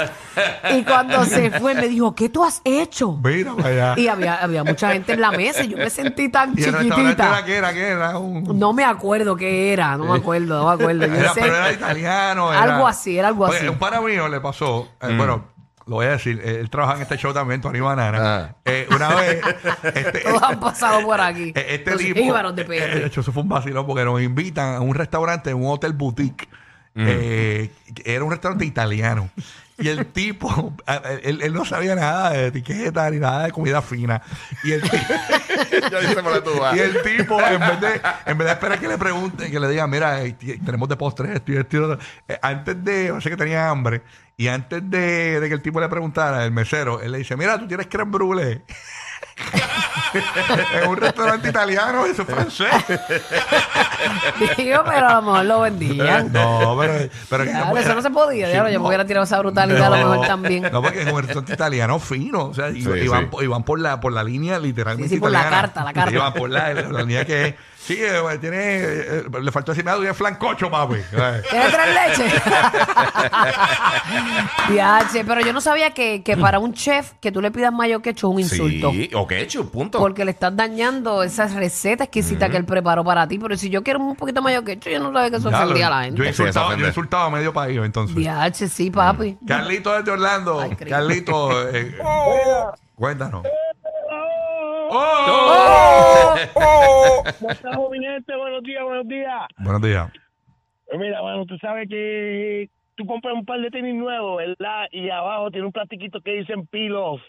Y 0.70 0.82
cuando 0.84 1.24
se 1.24 1.50
fue, 1.52 1.74
me 1.74 1.88
dijo, 1.88 2.14
¿qué 2.14 2.28
tú 2.28 2.44
has 2.44 2.60
hecho? 2.64 3.18
mira 3.22 3.54
para 3.54 3.68
allá. 3.68 3.94
Y 3.96 4.08
había, 4.08 4.36
había 4.42 4.64
mucha 4.64 4.92
gente 4.92 5.12
en 5.14 5.20
la 5.20 5.30
mesa 5.32 5.62
y 5.64 5.68
yo 5.68 5.76
me 5.76 5.90
sentí 5.90 6.28
tan 6.28 6.54
¿Y 6.56 6.62
el 6.62 6.72
restaurante 6.72 6.86
era 6.86 6.96
chiquitita. 6.96 7.44
qué 7.44 7.56
era? 7.56 7.72
¿Qué 7.72 7.88
era? 7.88 8.18
Un... 8.18 8.58
No 8.58 8.72
me 8.72 8.84
acuerdo 8.84 9.36
qué 9.36 9.72
era, 9.72 9.96
no 9.96 10.04
me 10.04 10.18
acuerdo, 10.18 10.58
no 10.62 10.68
me 10.68 10.74
acuerdo. 10.82 11.06
Yo 11.06 11.14
Era, 11.14 11.34
sé- 11.34 11.40
pero 11.40 11.56
era 11.56 11.72
italiano. 11.72 12.52
era- 12.52 12.62
Algo 12.62 12.86
así, 12.86 13.18
era 13.18 13.28
algo 13.28 13.46
así. 13.46 13.66
Un 13.66 13.78
pana 13.78 14.00
mío 14.00 14.28
le 14.28 14.40
pasó, 14.40 14.88
eh, 15.00 15.09
bueno, 15.16 15.44
lo 15.86 15.96
voy 15.96 16.06
a 16.06 16.10
decir, 16.10 16.40
él 16.44 16.70
trabaja 16.70 16.96
en 16.96 17.02
este 17.02 17.16
show 17.16 17.32
también, 17.32 17.60
Tony 17.60 17.80
Banana. 17.80 18.18
Ah. 18.20 18.56
Eh, 18.64 18.86
una 18.94 19.14
vez, 19.16 19.40
este, 19.94 20.20
Todos 20.24 20.42
han 20.42 20.60
pasado 20.60 21.02
por 21.02 21.20
aquí. 21.20 21.52
eh, 21.54 21.66
este 21.70 21.90
Los 21.90 22.00
tipo, 22.00 22.52
de 22.52 22.62
eh, 22.62 22.94
de 23.00 23.06
hecho, 23.06 23.22
eso 23.22 23.32
fue 23.32 23.42
un 23.42 23.48
vacilón 23.48 23.86
porque 23.86 24.04
nos 24.04 24.20
invitan 24.22 24.74
a 24.74 24.80
un 24.80 24.94
restaurante, 24.94 25.52
un 25.52 25.66
hotel 25.66 25.92
boutique. 25.92 26.48
Eh, 26.94 27.70
era 28.04 28.22
un 28.24 28.30
restaurante 28.30 28.64
italiano. 28.64 29.30
Y 29.80 29.88
el 29.88 30.06
tipo, 30.06 30.74
él, 31.22 31.40
él 31.42 31.52
no 31.52 31.64
sabía 31.64 31.94
nada 31.94 32.30
de 32.30 32.46
etiqueta 32.48 33.10
ni 33.10 33.18
nada 33.18 33.44
de 33.44 33.52
comida 33.52 33.80
fina. 33.80 34.22
Y 34.62 34.72
el, 34.72 34.82
y 36.74 36.78
el 36.78 37.02
tipo, 37.02 37.40
en 37.40 37.60
vez, 37.60 37.80
de, 37.80 38.00
en 38.26 38.38
vez 38.38 38.46
de 38.46 38.52
esperar 38.52 38.78
que 38.78 38.88
le 38.88 38.98
pregunten, 38.98 39.50
que 39.50 39.58
le 39.58 39.68
digan, 39.68 39.88
mira, 39.88 40.20
tenemos 40.64 40.88
de 40.88 40.96
postre 40.96 41.34
esto 41.34 41.52
y 41.52 41.56
esto 41.56 41.76
y 41.76 41.80
lo 41.80 41.92
otro", 41.92 42.06
eh, 42.28 42.38
antes 42.42 42.84
de, 42.84 43.06
yo 43.06 43.20
sé 43.20 43.30
que 43.30 43.36
tenía 43.36 43.70
hambre, 43.70 44.02
y 44.36 44.48
antes 44.48 44.82
de, 44.88 45.40
de 45.40 45.48
que 45.48 45.54
el 45.54 45.62
tipo 45.62 45.80
le 45.80 45.88
preguntara, 45.88 46.44
el 46.44 46.52
mesero, 46.52 47.00
él 47.00 47.12
le 47.12 47.18
dice, 47.18 47.36
mira, 47.36 47.58
tú 47.58 47.66
tienes 47.66 47.86
creme 47.86 48.10
brulee. 48.10 48.62
en 50.82 50.88
un 50.88 50.96
restaurante 50.96 51.48
italiano, 51.48 52.06
eso 52.06 52.22
es 52.22 52.28
francés. 52.28 52.68
Digo, 54.56 54.82
pero 54.84 55.08
a 55.08 55.14
lo 55.16 55.22
mejor 55.22 55.44
lo 55.44 55.60
vendían. 55.60 56.32
No, 56.32 56.76
pero, 56.78 57.08
pero 57.28 57.44
que 57.44 57.50
eso 57.80 57.94
no 57.94 58.02
se 58.02 58.10
podía. 58.10 58.48
Diablo, 58.48 58.70
yo 58.70 58.80
me 58.80 58.86
hubiera 58.88 59.04
tirado 59.04 59.24
esa 59.24 59.38
brutalidad 59.38 59.92
a 59.92 59.98
lo 59.98 60.08
mejor 60.10 60.26
también. 60.26 60.68
No, 60.72 60.82
porque 60.82 61.02
es 61.02 61.12
un 61.12 61.18
restaurante 61.20 61.52
italiano 61.54 61.98
fino. 61.98 62.46
O 62.46 62.54
sea, 62.54 62.70
y, 62.70 62.82
Sí, 62.82 62.90
y 63.04 63.08
van, 63.08 63.22
sí. 63.24 63.28
por- 63.30 63.44
y 63.44 63.46
van 63.46 63.62
por 63.62 63.78
la, 63.80 64.00
por 64.00 64.12
la 64.12 64.22
línea 64.24 64.58
literalmente 64.58 65.08
Sí, 65.08 65.14
sí, 65.16 65.20
por 65.20 65.30
la 65.30 65.40
italiana. 65.40 65.62
carta, 65.62 65.84
la 65.84 65.92
carta. 65.92 66.14
Y 66.14 66.16
van 66.18 66.32
por 66.32 66.50
la, 66.50 66.72
la 66.74 67.00
línea 67.02 67.24
que 67.24 67.46
es. 67.48 67.54
Sí, 67.82 67.96
eh, 67.98 68.20
tiene. 68.40 68.56
eh, 68.60 69.22
le 69.42 69.50
faltó 69.50 69.72
decir 69.72 69.84
nada, 69.84 69.98
y 70.04 70.06
es 70.06 70.16
flancocho, 70.16 70.70
papi. 70.70 70.96
Eh. 71.12 71.42
¿Tienes 71.50 71.72
tres 71.72 71.94
leches? 71.94 72.42
Diache, 74.70 75.24
pero 75.24 75.40
yo 75.40 75.52
no 75.52 75.60
sabía 75.60 75.90
que, 75.92 76.22
que 76.22 76.36
para 76.36 76.58
un 76.58 76.72
chef 76.74 77.12
que 77.20 77.32
tú 77.32 77.40
le 77.40 77.50
pidas 77.50 77.72
mayo 77.72 78.00
quecho 78.00 78.28
es 78.28 78.34
un 78.34 78.40
insulto. 78.40 78.90
Sí, 78.92 79.10
o 79.14 79.26
ketchup, 79.26 79.70
punto. 79.72 79.98
Porque 79.98 80.24
le 80.24 80.30
estás 80.32 80.54
dañando 80.54 81.22
esas 81.22 81.54
recetas 81.54 82.06
exquisitas 82.06 82.50
que 82.50 82.56
él 82.56 82.64
preparó 82.64 83.04
para 83.04 83.26
ti. 83.26 83.38
Pero 83.38 83.56
si 83.56 83.70
yo 83.70 83.82
quiero 83.82 84.00
un 84.00 84.16
poquito 84.16 84.42
mayo 84.42 84.62
quecho, 84.64 84.90
yo 84.90 84.98
no 85.00 85.12
sabía 85.12 85.30
que 85.30 85.36
eso 85.36 85.50
Ya, 85.50 85.64
ofendía 85.64 85.86
a 85.86 85.90
la 85.90 85.96
Yo 85.96 86.04
gente. 86.04 86.22
Sí, 86.22 86.28
eso 86.28 86.42
insultado, 86.42 86.66
ofende. 86.66 86.80
yo 86.80 86.86
he 86.86 86.90
insultado 86.90 87.22
a 87.24 87.30
medio 87.30 87.52
país, 87.52 87.80
entonces. 87.82 88.16
Diache, 88.16 88.68
sí, 88.68 88.90
papi. 88.90 89.38
Carlito 89.46 89.92
desde 89.96 90.10
Orlando. 90.10 90.60
Ay, 90.60 90.70
Cristo. 90.70 90.90
Carlito, 90.90 91.68
eh, 91.70 91.96
cuéntanos. 92.94 93.42
¡Oh! 94.92 96.34
¿Cómo 97.38 97.50
estás? 97.50 97.76
Buenos 97.76 98.62
días, 98.64 98.84
buenos 98.84 99.08
días. 99.08 99.46
Buenos 99.58 99.82
días. 99.82 100.10
Pues 100.86 101.00
mira, 101.00 101.20
bueno, 101.20 101.46
tú 101.46 101.56
sabes 101.58 101.88
que 101.88 102.68
tú 102.96 103.06
compras 103.06 103.34
un 103.34 103.44
par 103.44 103.60
de 103.60 103.70
tenis 103.70 103.94
nuevos, 103.94 104.38
¿verdad? 104.38 104.86
Y 104.90 105.08
abajo 105.10 105.50
tiene 105.50 105.66
un 105.66 105.72
plastiquito 105.72 106.20
que 106.20 106.32
dicen 106.32 106.68
off. 106.94 107.20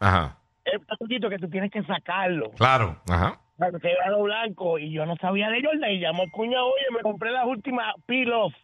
Ajá, 0.00 0.38
El 0.64 0.80
plastiquito 0.80 1.28
que 1.28 1.38
tú 1.38 1.48
tienes 1.50 1.72
que 1.72 1.82
sacarlo. 1.82 2.50
Claro. 2.52 2.96
ajá. 3.10 3.40
Para 3.58 3.72
que 3.72 3.88
vea 3.88 4.10
lo 4.10 4.22
blanco. 4.22 4.78
Y 4.78 4.92
yo 4.92 5.04
no 5.04 5.16
sabía 5.16 5.48
de 5.50 5.60
Jordan. 5.62 5.90
Y 5.90 5.98
llamó 5.98 6.22
al 6.22 6.30
cuñado, 6.30 6.66
oye, 6.66 6.84
me 6.94 7.00
compré 7.00 7.32
las 7.32 7.44
últimas 7.44 7.92
off. 8.32 8.54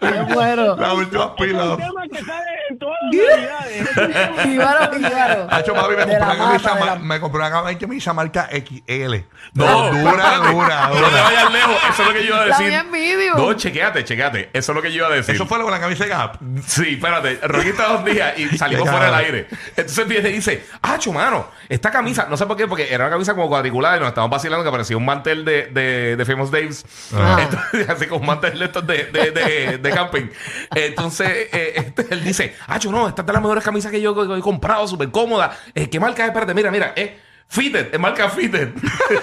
¡Qué 0.00 0.20
bueno! 0.34 0.76
La 0.76 0.94
última 0.94 1.24
Es 1.24 1.30
pila. 1.38 1.64
un 1.64 1.76
tema 1.76 2.02
que 2.10 2.24
sale 2.24 2.50
en 2.70 2.78
todas 2.78 2.96
las 3.10 4.90
navidades. 4.90 5.46
Hacho, 5.50 5.74
papi, 5.74 5.94
me 5.96 6.04
compré 6.04 6.16
una 6.18 6.36
camisa, 6.38 6.84
la- 6.84 6.96
me 6.96 7.20
compré 7.20 7.40
una 7.40 7.78
camisa 7.78 8.12
marca 8.12 8.48
XL. 8.50 9.14
No, 9.54 9.66
No, 9.66 9.98
dura, 9.98 10.36
dura, 10.38 10.88
No 10.88 10.94
te 11.08 11.20
vayas 11.20 11.52
lejos. 11.52 11.76
Eso 11.90 12.02
es 12.02 12.08
lo 12.08 12.14
que 12.14 12.20
yo 12.22 12.26
iba 12.34 12.42
a 12.42 12.46
La 12.46 12.58
decir. 12.58 12.72
es. 12.72 13.36
No, 13.36 13.52
chequéate, 13.54 14.04
chequéate. 14.04 14.50
Eso 14.52 14.72
es 14.72 14.76
lo 14.76 14.82
que 14.82 14.90
yo 14.92 14.98
iba 14.98 15.08
a 15.08 15.10
decir. 15.16 15.34
Eso 15.34 15.46
fue 15.46 15.58
lo 15.58 15.64
con 15.64 15.72
la 15.72 15.80
camisa 15.80 16.04
de 16.04 16.10
Gap. 16.10 16.36
Sí, 16.66 16.94
espérate. 16.94 17.38
Rocky 17.42 17.68
está 17.68 17.88
dos 17.88 18.04
días 18.04 18.38
y 18.38 18.48
salimos 18.58 18.84
Qué 18.84 18.90
fuera 18.90 19.06
del 19.06 19.14
aire. 19.14 19.48
Entonces 19.76 20.08
viene 20.08 20.30
y 20.30 20.32
dice, 20.34 20.66
ah, 20.82 20.98
mano, 21.12 21.48
esta 21.68 21.90
camisa, 21.90 22.26
no 22.28 22.36
sé 22.36 22.46
por 22.46 22.56
qué, 22.56 22.66
porque 22.66 22.92
era 22.92 23.04
una 23.04 23.12
camisa 23.12 23.34
como 23.34 23.48
cuadriculada 23.48 23.96
y 23.96 24.00
nos 24.00 24.08
estábamos 24.16 24.34
vacilando 24.34 24.64
que 24.64 24.70
parecía 24.70 24.96
un 24.96 25.04
mantel 25.04 25.44
de, 25.44 25.66
de, 25.66 26.16
de 26.16 26.24
Famous 26.24 26.50
Daves. 26.50 26.86
Ah. 27.14 27.38
Entonces, 27.42 27.88
así 27.90 28.06
como 28.06 28.22
un 28.22 28.26
mantel 28.26 28.58
de 28.58 28.64
estos 28.64 28.86
de, 28.86 29.78
de, 29.78 29.90
camping. 29.90 30.28
Entonces, 30.74 31.48
eh, 31.52 31.74
este, 31.76 32.06
él 32.14 32.24
dice, 32.24 32.54
ah, 32.66 32.78
no, 32.90 33.08
esta 33.08 33.20
es 33.20 33.26
de 33.26 33.32
las 33.34 33.42
mejores 33.42 33.62
camisas 33.62 33.92
que 33.92 34.00
yo 34.00 34.34
he 34.34 34.40
comprado, 34.40 34.88
súper 34.88 35.10
cómoda. 35.10 35.54
Eh, 35.74 35.90
¿Qué 35.90 36.00
marca 36.00 36.22
es? 36.22 36.28
Espérate, 36.28 36.54
mira, 36.54 36.70
mira, 36.70 36.94
es 36.96 37.10
Fitted, 37.48 37.94
es 37.94 38.00
marca 38.00 38.28
Fitted. 38.28 38.74
¡Fíjate, 38.74 39.22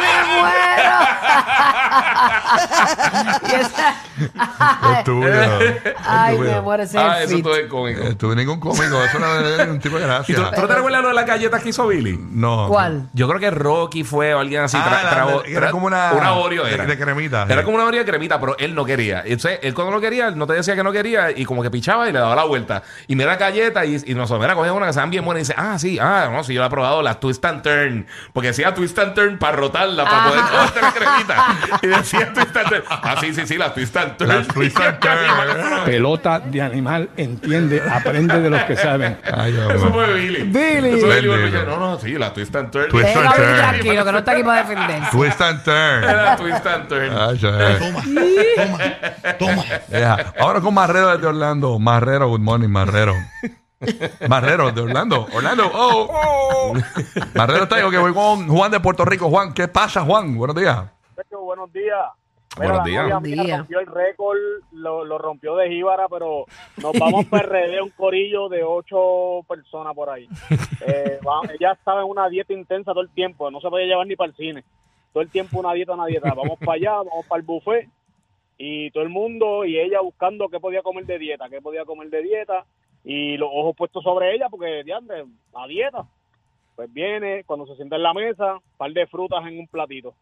me 0.00 0.40
muero! 0.40 0.92
y 3.48 3.54
esa... 3.60 3.94
Estúpido. 4.98 5.58
Ay, 6.04 6.38
me 6.38 6.60
muero 6.60 6.82
ese 6.82 6.98
ah, 6.98 7.18
es 7.22 7.26
eso 7.28 7.36
el 7.36 7.42
todo 7.42 7.54
fit. 7.54 7.64
es 7.64 7.70
cómico. 7.70 8.02
Estuve 8.02 8.36
ningún 8.36 8.60
cómico. 8.60 9.02
Eso 9.02 9.18
no 9.18 9.38
es 9.40 9.68
un 9.68 9.78
tipo 9.80 9.96
de 9.96 10.02
¿Y 10.04 10.06
gracia. 10.06 10.34
tú, 10.36 10.42
tú 10.54 10.60
no 10.60 10.68
te 10.68 10.74
recuerdas 10.74 11.02
lo 11.02 11.08
de 11.08 11.14
las 11.14 11.26
galletas 11.26 11.62
que 11.62 11.68
hizo 11.70 11.86
Billy? 11.88 12.18
No. 12.30 12.68
¿Cuál? 12.68 13.08
Yo 13.14 13.26
creo 13.28 13.40
que 13.40 13.50
Rocky 13.50 14.04
fue 14.04 14.34
o 14.34 14.38
alguien 14.40 14.62
así. 14.62 14.76
Ah, 14.80 14.84
tra- 14.86 15.02
la- 15.04 15.10
trajo- 15.10 15.44
era 15.44 15.68
tra- 15.68 15.70
como 15.70 15.86
una- 15.86 16.12
Una 16.12 16.32
Oreo 16.34 16.64
de- 16.64 16.74
era. 16.74 16.84
de 16.86 16.98
cremita, 16.98 17.44
Era 17.48 17.60
sí. 17.60 17.64
como 17.64 17.76
una 17.76 17.86
Oreo 17.86 18.00
de 18.00 18.06
cremita, 18.10 18.38
pero 18.40 18.56
él 18.58 18.74
no 18.74 18.84
quería. 18.84 19.22
Entonces, 19.24 19.58
él 19.62 19.74
cuando 19.74 19.92
no 19.92 20.00
quería, 20.00 20.28
él 20.28 20.36
no 20.38 20.46
te 20.46 20.52
decía 20.54 20.76
que 20.76 20.82
no 20.84 20.92
quería 20.92 21.30
y 21.30 21.44
como 21.44 21.62
que 21.62 21.70
pichaba 21.70 22.08
y 22.08 22.12
le 22.12 22.18
daba 22.18 22.36
la 22.36 22.44
vuelta. 22.44 22.82
Y 23.08 23.16
mira 23.16 23.30
la 23.30 23.36
galleta 23.36 23.84
y, 23.84 23.96
y 24.06 24.14
nosotros, 24.14 24.40
mira, 24.40 24.54
cogía 24.54 24.72
una 24.72 24.86
que 24.86 24.92
sean 24.92 25.10
bien 25.10 25.24
buenas 25.24 25.40
y 25.40 25.44
dice, 25.44 25.54
ah, 25.56 25.78
sí, 25.78 25.98
ah, 26.00 26.28
no, 26.30 26.44
sí, 26.44 26.54
yo 26.54 26.60
la 26.60 26.66
he 26.66 26.70
probado, 26.70 27.02
la 27.02 27.11
Twist 27.20 27.44
and 27.44 27.62
Turn. 27.62 28.06
Porque 28.32 28.48
decía 28.48 28.74
Twist 28.74 28.98
and 28.98 29.14
Turn 29.14 29.38
para 29.38 29.56
rotarla, 29.56 30.04
para 30.04 30.24
poder 30.28 30.42
comerte 30.44 30.80
la 30.80 30.92
cremita. 30.94 31.78
Y 31.82 31.86
decía 31.88 32.32
Twist 32.32 32.56
and 32.56 32.68
Turn. 32.68 32.82
Ah, 32.90 33.16
sí, 33.20 33.34
sí, 33.34 33.46
sí, 33.46 33.56
la 33.58 33.72
Twist 33.74 33.96
and 33.96 34.16
Turn. 34.16 34.28
La 34.28 34.42
Twist 34.44 34.78
and 34.78 34.98
Turn. 34.98 35.84
Pelota 35.84 36.40
de 36.40 36.62
animal, 36.62 37.10
entiende, 37.16 37.82
aprende 37.88 38.40
de 38.40 38.50
los 38.50 38.62
que 38.64 38.76
saben. 38.76 39.18
Ay, 39.34 39.56
Eso 39.74 39.90
fue 39.92 40.12
Billy. 40.14 40.42
Billy. 40.44 40.88
Eso 40.98 41.06
fue 41.06 41.20
Billy. 41.20 41.28
Bendito. 41.28 41.58
Porque, 41.58 41.70
No, 41.70 41.78
no, 41.78 41.98
sí, 41.98 42.12
la 42.18 42.32
Twist 42.32 42.54
and 42.56 42.70
Turn. 42.70 42.88
Twist 42.88 43.16
and 43.16 43.34
turn. 43.34 43.56
tranquilo, 43.56 44.04
que 44.04 44.12
no 44.12 44.18
está 44.18 44.32
aquí 44.32 44.42
para 44.42 44.62
defenderse. 44.62 45.10
Twist 45.10 45.40
and 45.40 45.64
turn. 45.64 46.04
Era 46.04 46.36
Twist 46.36 46.66
and 46.66 46.88
Turn. 46.88 47.12
Ay, 47.16 47.38
ya. 47.38 47.78
Ya. 49.90 50.32
Ahora 50.38 50.60
con 50.60 50.74
Marrero 50.74 51.12
desde 51.12 51.26
Orlando. 51.26 51.78
Marrero, 51.78 52.28
good 52.28 52.40
morning, 52.40 52.68
Marrero. 52.68 53.14
Marrero 54.28 54.70
de 54.72 54.80
Orlando. 54.80 55.26
Orlando, 55.34 55.70
oh. 55.74 56.74
Marrero 57.34 57.64
está 57.64 57.80
yo 57.80 57.90
que 57.90 57.98
voy 57.98 58.12
con 58.12 58.48
Juan 58.48 58.70
de 58.70 58.80
Puerto 58.80 59.04
Rico. 59.04 59.28
Juan, 59.28 59.52
¿qué 59.54 59.68
pasa, 59.68 60.02
Juan? 60.04 60.36
Buenos 60.36 60.56
días. 60.56 60.84
Buenos 61.44 61.72
días. 61.72 61.98
Buenos 62.56 62.76
la 62.78 62.84
días. 62.84 63.02
novia 63.04 63.14
Buenos 63.18 63.22
mía 63.22 63.42
días. 63.44 63.58
rompió 63.60 63.80
el 63.80 63.86
récord, 63.86 64.36
lo, 64.72 65.04
lo 65.06 65.16
rompió 65.18 65.56
de 65.56 65.68
Jíbara, 65.70 66.06
pero 66.08 66.44
nos 66.82 66.92
vamos 66.98 67.24
a 67.26 67.30
PRD, 67.30 67.80
un 67.80 67.90
corillo 67.90 68.48
de 68.50 68.62
ocho 68.62 69.40
personas 69.48 69.94
por 69.94 70.10
ahí. 70.10 70.28
Eh, 70.86 71.18
va- 71.26 71.40
ella 71.58 71.72
estaba 71.72 72.02
en 72.02 72.08
una 72.08 72.28
dieta 72.28 72.52
intensa 72.52 72.92
todo 72.92 73.00
el 73.00 73.08
tiempo, 73.10 73.50
no 73.50 73.58
se 73.60 73.68
podía 73.70 73.86
llevar 73.86 74.06
ni 74.06 74.16
para 74.16 74.30
el 74.30 74.36
cine. 74.36 74.64
Todo 75.14 75.22
el 75.22 75.30
tiempo 75.30 75.60
una 75.60 75.72
dieta, 75.72 75.94
una 75.94 76.06
dieta. 76.06 76.32
Vamos 76.34 76.58
para 76.58 76.72
allá, 76.74 76.92
vamos 76.96 77.24
para 77.26 77.40
el 77.40 77.46
buffet 77.46 77.88
y 78.58 78.90
todo 78.90 79.02
el 79.02 79.08
mundo 79.08 79.64
y 79.64 79.78
ella 79.78 80.00
buscando 80.02 80.48
qué 80.50 80.60
podía 80.60 80.82
comer 80.82 81.06
de 81.06 81.18
dieta, 81.18 81.48
qué 81.48 81.60
podía 81.62 81.84
comer 81.86 82.10
de 82.10 82.22
dieta 82.22 82.64
y 83.04 83.36
los 83.36 83.48
ojos 83.52 83.74
puestos 83.76 84.02
sobre 84.02 84.34
ella 84.34 84.48
porque, 84.48 84.82
diantre, 84.84 85.24
a 85.54 85.66
dieta. 85.66 86.06
Pues 86.76 86.92
viene, 86.92 87.44
cuando 87.44 87.66
se 87.66 87.76
sienta 87.76 87.96
en 87.96 88.02
la 88.02 88.14
mesa, 88.14 88.58
par 88.76 88.92
de 88.92 89.06
frutas 89.06 89.44
en 89.46 89.58
un 89.58 89.66
platito. 89.66 90.14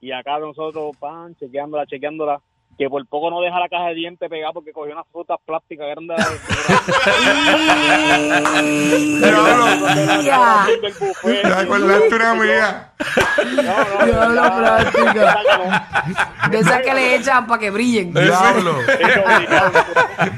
Y 0.00 0.12
acá 0.12 0.38
nosotros, 0.38 0.96
pan, 0.98 1.34
chequeándola, 1.36 1.86
chequeándola, 1.86 2.40
que 2.80 2.88
por 2.88 3.06
poco 3.08 3.28
no 3.30 3.42
deja 3.42 3.60
la 3.60 3.68
caja 3.68 3.88
de 3.88 3.94
dientes 3.94 4.26
pegada 4.30 4.54
porque 4.54 4.72
cogió 4.72 4.94
unas 4.94 5.04
frutas 5.12 5.36
plásticas 5.44 5.86
grandes. 5.86 6.16
Buffet. 10.98 11.42
¿Te 11.42 11.52
acordaste 11.52 12.14
una 12.14 12.34
mía? 12.34 12.92
No, 13.62 14.28
no, 14.30 14.56
plástica. 14.58 15.38
De 16.50 16.58
esas 16.58 16.82
que 16.82 16.94
le 16.94 17.16
echan 17.16 17.46
para 17.46 17.60
que 17.60 17.70
brillen. 17.70 18.12
Diablo. 18.12 18.76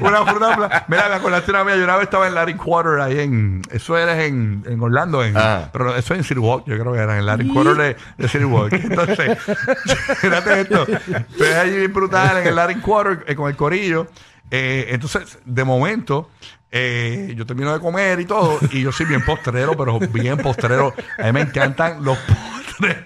Una 0.01 0.25
fruta. 0.25 0.55
pla- 0.55 0.85
Mira, 0.87 1.09
me 1.09 1.15
acordaste 1.15 1.51
una 1.51 1.63
mía. 1.63 1.75
Yo 1.77 1.83
una 1.83 1.95
vez 1.95 2.03
estaba 2.03 2.27
en 2.27 2.35
Larry 2.35 2.55
Quarter 2.55 2.99
ahí 3.01 3.19
en. 3.19 3.61
Eso 3.71 3.97
era 3.97 4.23
en, 4.23 4.63
en 4.67 4.81
Orlando. 4.81 5.23
En, 5.23 5.35
Ah. 5.37 5.69
Pero 5.73 5.95
eso 5.95 6.13
en 6.13 6.23
City 6.23 6.39
Walk. 6.39 6.65
Yo 6.67 6.77
creo 6.77 6.93
que 6.93 6.99
era 6.99 7.17
en 7.17 7.25
Larry 7.25 7.47
Quarter 7.47 7.75
de, 7.75 7.95
de 8.17 8.27
City 8.27 8.45
Walk. 8.45 8.73
Entonces, 8.83 9.37
fíjate 10.19 10.61
esto. 10.61 10.85
Estoy 10.87 11.47
allí 11.47 11.77
bien 11.77 11.93
brutal 11.93 12.32
en 12.37 12.47
el 12.47 12.55
Larry 12.55 12.79
Quarter 12.79 13.25
eh, 13.27 13.35
con 13.35 13.49
el 13.49 13.55
corillo. 13.55 14.07
Eh, 14.51 14.87
entonces, 14.89 15.39
de 15.45 15.63
momento. 15.63 16.29
eh, 16.75 17.33
yo 17.37 17.45
termino 17.45 17.71
de 17.71 17.79
comer 17.79 18.19
y 18.19 18.25
todo, 18.25 18.57
y 18.71 18.81
yo 18.81 18.91
soy 18.91 19.05
bien 19.05 19.23
postrero, 19.23 19.77
pero 19.77 19.99
bien 19.99 20.37
postrero. 20.37 20.93
A 21.19 21.23
mí 21.25 21.31
me 21.31 21.41
encantan 21.41 22.03
los 22.03 22.17
postres. 22.17 22.97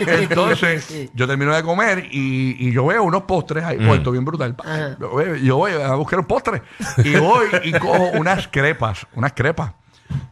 Entonces, 0.00 1.10
yo 1.14 1.26
termino 1.26 1.54
de 1.54 1.62
comer 1.62 2.06
y, 2.10 2.56
y 2.58 2.72
yo 2.72 2.84
veo 2.86 3.02
unos 3.02 3.22
postres 3.22 3.64
ahí 3.64 3.78
puestos 3.78 4.12
bien 4.12 4.24
brutal. 4.26 4.54
Ajá. 4.62 4.96
Yo 5.42 5.56
voy, 5.56 5.72
a 5.72 5.94
buscar 5.94 6.18
un 6.18 6.26
postre 6.26 6.62
y 7.02 7.16
voy 7.16 7.46
y 7.64 7.72
cojo 7.72 8.10
unas 8.18 8.48
crepas, 8.48 9.06
unas 9.14 9.32
crepas 9.32 9.72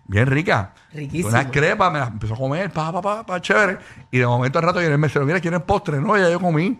bien 0.05 0.27
ricas. 0.27 0.69
Riquísimo. 0.93 1.31
Unas 1.31 1.47
crepas, 1.47 1.91
me 1.91 2.01
las 2.01 2.11
empiezo 2.11 2.35
a 2.35 2.37
comer, 2.37 2.71
pa, 2.71 2.93
pa, 2.93 3.01
pa, 3.01 3.25
pa, 3.25 3.41
chévere. 3.41 3.79
Y 4.11 4.19
de 4.19 4.27
momento 4.27 4.59
al 4.59 4.67
rato 4.67 4.79
viene 4.79 4.93
el 4.93 5.01
mesero, 5.01 5.25
mira, 5.25 5.41
¿quieren 5.41 5.63
postre? 5.63 5.99
No, 5.99 6.19
ya 6.19 6.29
yo 6.29 6.39
comí. 6.39 6.79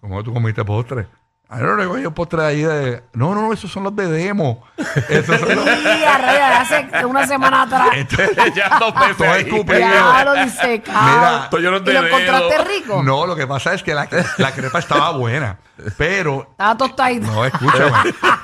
¿Cómo 0.00 0.22
tú 0.22 0.32
comiste 0.32 0.64
postre? 0.64 1.06
Ah, 1.50 1.60
no, 1.60 1.76
no, 1.76 1.98
yo 1.98 2.10
postre 2.10 2.42
ahí 2.42 2.60
de... 2.60 3.02
No, 3.14 3.34
no, 3.34 3.40
no, 3.40 3.52
esos 3.54 3.72
son 3.72 3.82
los 3.82 3.96
de 3.96 4.06
demo. 4.06 4.66
Esos 5.08 5.40
son 5.40 5.56
los... 5.56 5.66
A 6.08 6.18
rayos, 6.18 6.70
hace 6.70 7.06
una 7.06 7.26
semana 7.26 7.62
atrás. 7.62 7.88
Entonces, 7.94 8.36
ya 8.54 8.78
dos 8.78 8.94
veces 8.94 9.16
Todo 9.16 9.34
escupido. 9.34 9.78
Ya 9.78 10.24
lo 10.24 10.34
disecado. 10.44 11.16
Mira, 11.16 11.44
Estoy 11.44 11.62
lleno 11.62 11.80
de 11.80 11.90
¿Y 11.90 11.94
lo 11.94 12.06
encontraste 12.06 12.64
rico? 12.64 13.02
No, 13.02 13.26
lo 13.26 13.34
que 13.34 13.46
pasa 13.46 13.72
es 13.72 13.82
que 13.82 13.94
la, 13.94 14.06
la 14.36 14.52
crepa 14.52 14.78
estaba 14.78 15.12
buena, 15.12 15.58
pero 15.96 16.48
Estaba 16.50 16.76
tostadito. 16.76 17.26
No, 17.26 17.44
escúchame. 17.46 17.92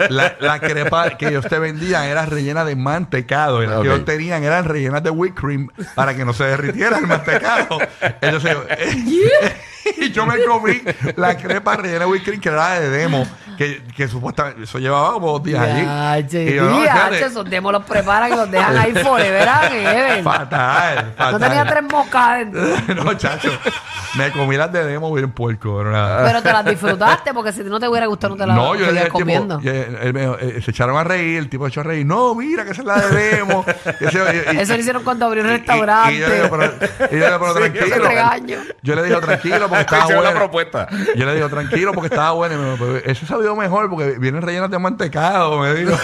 La, 0.09 0.37
la 0.41 0.59
crepa 0.61 1.11
que 1.11 1.29
ellos 1.29 1.47
te 1.47 1.59
vendían 1.59 2.05
era 2.05 2.25
rellena 2.25 2.65
de 2.65 2.75
mantecado. 2.75 3.63
Y 3.63 3.67
las 3.67 3.83
que 3.83 3.89
ellos 3.89 4.05
tenían 4.07 4.45
eran 4.45 4.65
rellenas 4.65 5.03
de 5.03 5.11
whipped 5.11 5.39
cream 5.39 5.69
para 5.95 6.15
que 6.17 6.25
no 6.25 6.33
se 6.33 6.45
derritiera 6.45 6.97
el 6.99 7.07
mantecado. 7.07 7.79
Entonces, 8.23 8.57
eh, 8.79 9.57
y 9.99 10.11
yo 10.13 10.27
me 10.27 10.43
comí 10.45 10.81
la 11.17 11.37
crepa 11.37 11.77
rellena 11.77 12.07
de 12.07 12.23
cream 12.23 12.41
que 12.41 12.49
era 12.49 12.81
de 12.81 12.89
demo, 12.91 13.27
que, 13.59 13.83
que 13.97 14.09
supuestamente 14.09 14.63
eso 14.65 14.79
llevaba 14.79 15.13
como 15.13 15.33
dos 15.33 15.43
días 15.43 15.61
allí. 15.63 16.29
Ya, 16.29 16.41
Y 16.41 16.55
yo, 16.55 16.69
no, 16.71 16.81
fíjate, 16.81 17.25
esos 17.27 17.49
demos 17.51 17.73
los 17.73 17.85
preparan 17.85 18.33
y 18.33 18.37
los 18.37 18.51
dejan 18.51 18.77
ahí 18.77 18.93
forever 18.95 19.49
and 19.49 19.75
ever. 19.75 20.23
Fatal, 20.23 21.13
fatal. 21.17 21.33
No 21.33 21.39
tenía 21.41 21.65
tres 21.67 21.83
moscas 21.91 22.23
adentro. 22.23 22.63
no, 23.05 23.15
chacho. 23.15 23.51
Me 24.17 24.31
comí 24.31 24.57
las 24.57 24.71
de 24.73 24.85
demo 24.85 25.13
bien 25.13 25.33
puerco, 25.33 25.83
nada. 25.83 26.25
Pero 26.25 26.41
te 26.43 26.53
las 26.53 26.65
disfrutaste 26.65 27.35
porque 27.35 27.53
si 27.53 27.65
no 27.65 27.81
te 27.81 27.89
hubiera 27.89 28.07
gustado 28.07 28.35
no 28.37 28.41
te 28.41 28.47
las 28.47 28.57
No, 28.57 28.75
yo 28.77 28.87
le 28.87 28.93
dije 28.93 29.05
tipo, 29.07 29.19
comiendo. 29.19 29.59
él- 29.65 29.99
él 30.01 30.13
dijo, 30.13 30.39
eh, 30.39 30.63
se 30.63 30.71
echaron 30.71 30.97
a 30.97 31.03
reír, 31.03 31.39
el 31.39 31.49
tipo 31.49 31.65
se 31.67 31.71
echó 31.71 31.81
a 31.81 31.85
reír. 31.85 32.07
No, 32.07 32.33
mira 32.35 32.65
que 32.65 32.71
esa 32.71 32.83
es 32.83 32.87
la 32.87 33.01
de 33.01 33.37
demo. 33.37 33.65
Ese- 34.01 34.45
y- 34.53 34.61
Eso 34.61 34.75
lo 34.75 34.79
hicieron 34.81 35.03
cuando 35.03 35.27
abrió 35.27 35.43
un 35.43 35.49
y- 35.51 35.53
restaurante. 35.57 36.15
Y, 36.15 36.19
yo 36.21 36.29
le 36.29 36.35
digo, 36.37 36.49
pero, 36.51 36.65
y 36.65 37.15
yo 37.15 37.19
le 37.19 37.27
digo, 37.27 37.39
pero 37.41 37.55
Sí, 37.85 37.91
tranquilo. 38.01 38.61
Yo 38.83 38.95
le 38.95 39.03
digo, 39.03 39.21
tranquilo, 39.21 39.69
porque 39.69 39.74
estaba 39.81 40.09
la 40.09 40.17
bueno. 40.17 40.35
propuesta. 40.35 40.89
Yo 41.17 41.27
le 41.27 41.35
digo, 41.35 41.49
tranquilo, 41.49 41.93
porque 41.93 42.09
estaba 42.09 42.33
bueno. 42.33 42.55
Y 42.55 42.59
me 42.59 42.65
dijo, 42.73 42.85
"Pero 42.85 42.97
ese 43.11 43.27
sabido 43.27 43.55
mejor 43.57 43.89
porque 43.91 44.17
vienen 44.19 44.43
rellenas 44.43 44.71
de 44.71 44.79
mantecado, 44.79 45.59
me 45.59 45.75
dijo. 45.75 45.97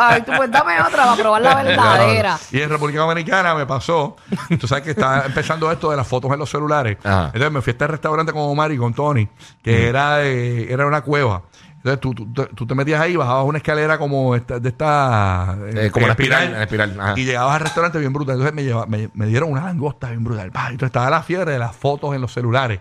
Ay, 0.00 0.22
tú 0.22 0.32
pues 0.36 0.50
dame 0.50 0.80
otra 0.80 1.04
para 1.04 1.16
probar 1.16 1.42
la 1.42 1.54
verdadera. 1.62 2.38
Y 2.50 2.60
en 2.60 2.70
República 2.70 3.00
Dominicana 3.00 3.54
me 3.54 3.66
pasó. 3.66 4.16
Tú 4.60 4.66
sabes 4.66 4.84
que 4.84 4.90
está 4.90 5.24
empezando 5.26 5.70
esto 5.70 5.90
de 5.90 5.96
las 5.96 6.06
fotos 6.06 6.30
en 6.32 6.38
los 6.38 6.50
celulares. 6.50 6.98
Ajá. 7.04 7.26
Entonces 7.26 7.50
me 7.52 7.60
fui 7.62 7.70
a 7.70 7.72
este 7.72 7.86
restaurante 7.86 8.32
con 8.32 8.42
Omar 8.42 8.72
y 8.72 8.78
con 8.78 8.94
Tony, 8.94 9.28
que 9.62 9.88
era, 9.88 10.16
de- 10.18 10.72
era 10.72 10.86
una 10.86 11.00
cueva. 11.02 11.42
Entonces 11.78 12.00
tú, 12.00 12.12
tú, 12.14 12.24
tú 12.54 12.66
te 12.66 12.74
metías 12.74 13.00
ahí, 13.00 13.14
bajabas 13.16 13.44
una 13.46 13.58
escalera 13.58 13.98
como 13.98 14.34
esta, 14.34 14.58
de 14.58 14.68
esta. 14.68 15.56
Eh, 15.74 15.90
como 15.92 16.04
una 16.06 16.12
espiral, 16.12 16.48
una 16.50 16.62
espiral, 16.64 17.00
ajá. 17.00 17.14
Y 17.16 17.24
llegabas 17.24 17.54
al 17.54 17.60
restaurante 17.60 17.98
bien 17.98 18.12
brutal. 18.12 18.34
Entonces 18.34 18.54
me, 18.54 18.64
lleva- 18.64 18.86
me, 18.86 19.08
me 19.14 19.26
dieron 19.26 19.50
una 19.52 19.62
langosta 19.64 20.08
bien 20.10 20.24
brutal. 20.24 20.50
Pa, 20.50 20.62
Entonces 20.70 20.86
estaba 20.88 21.08
la 21.08 21.22
fiebre 21.22 21.52
de 21.52 21.58
las 21.60 21.74
fotos 21.76 22.14
en 22.14 22.20
los 22.20 22.32
celulares. 22.32 22.80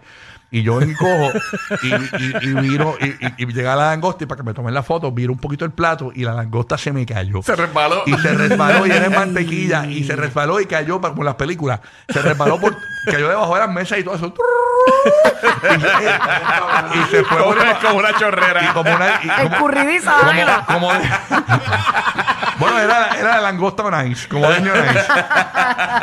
Y 0.50 0.64
yo 0.64 0.80
encojo 0.82 1.32
y, 1.84 1.88
y, 1.94 2.34
y 2.42 2.48
miro, 2.56 2.96
y, 3.02 3.08
y, 3.08 3.34
y 3.38 3.46
llega 3.48 3.76
la 3.76 3.88
langosta 3.88 4.24
y 4.24 4.28
para 4.28 4.38
que 4.42 4.44
me 4.48 4.54
tomen 4.54 4.74
la 4.74 4.82
foto, 4.82 5.12
viro 5.12 5.34
un 5.34 5.40
poquito 5.40 5.66
el 5.66 5.72
plato 5.72 6.12
y 6.16 6.24
la 6.24 6.34
langosta 6.34 6.78
se 6.78 6.94
me 6.94 7.06
cayó. 7.06 7.42
Se 7.44 7.54
resbaló. 7.54 8.04
Y 8.06 8.14
se 8.14 8.34
resbaló 8.34 8.88
y 8.88 8.92
era 8.92 9.08
en 9.08 9.14
mantequilla. 9.14 9.86
Y 9.88 10.06
se 10.06 10.16
resbaló 10.16 10.62
y 10.62 10.66
cayó 10.66 11.02
pa- 11.02 11.10
como 11.10 11.24
en 11.24 11.26
las 11.26 11.36
películas. 11.36 11.82
Se 12.08 12.22
resbaló 12.22 12.60
por, 12.62 12.78
cayó 13.06 13.28
debajo 13.28 13.54
de 13.56 13.60
las 13.60 13.70
mesas 13.72 14.00
y 14.00 14.04
todo 14.06 14.16
eso. 14.16 14.34
y, 16.94 16.98
y 16.98 17.04
se 17.12 17.24
fue 17.26 17.38
Como, 17.40 17.50
una- 17.52 17.80
como 17.80 17.96
una 18.00 18.12
y 18.12 18.14
chorrera. 18.14 18.74
como 18.74 18.96
una. 18.96 19.20
y 19.24 19.28
como- 19.28 19.54
Escurridiza, 19.56 20.12
como- 20.14 20.28
vaina. 20.32 20.66
como- 20.66 20.92
bueno, 22.60 22.80
era, 22.80 23.10
era 23.20 23.36
la 23.36 23.42
langosta 23.42 24.04
nice, 24.04 24.28
como 24.28 24.48
de 24.50 24.62
nice. 24.62 25.06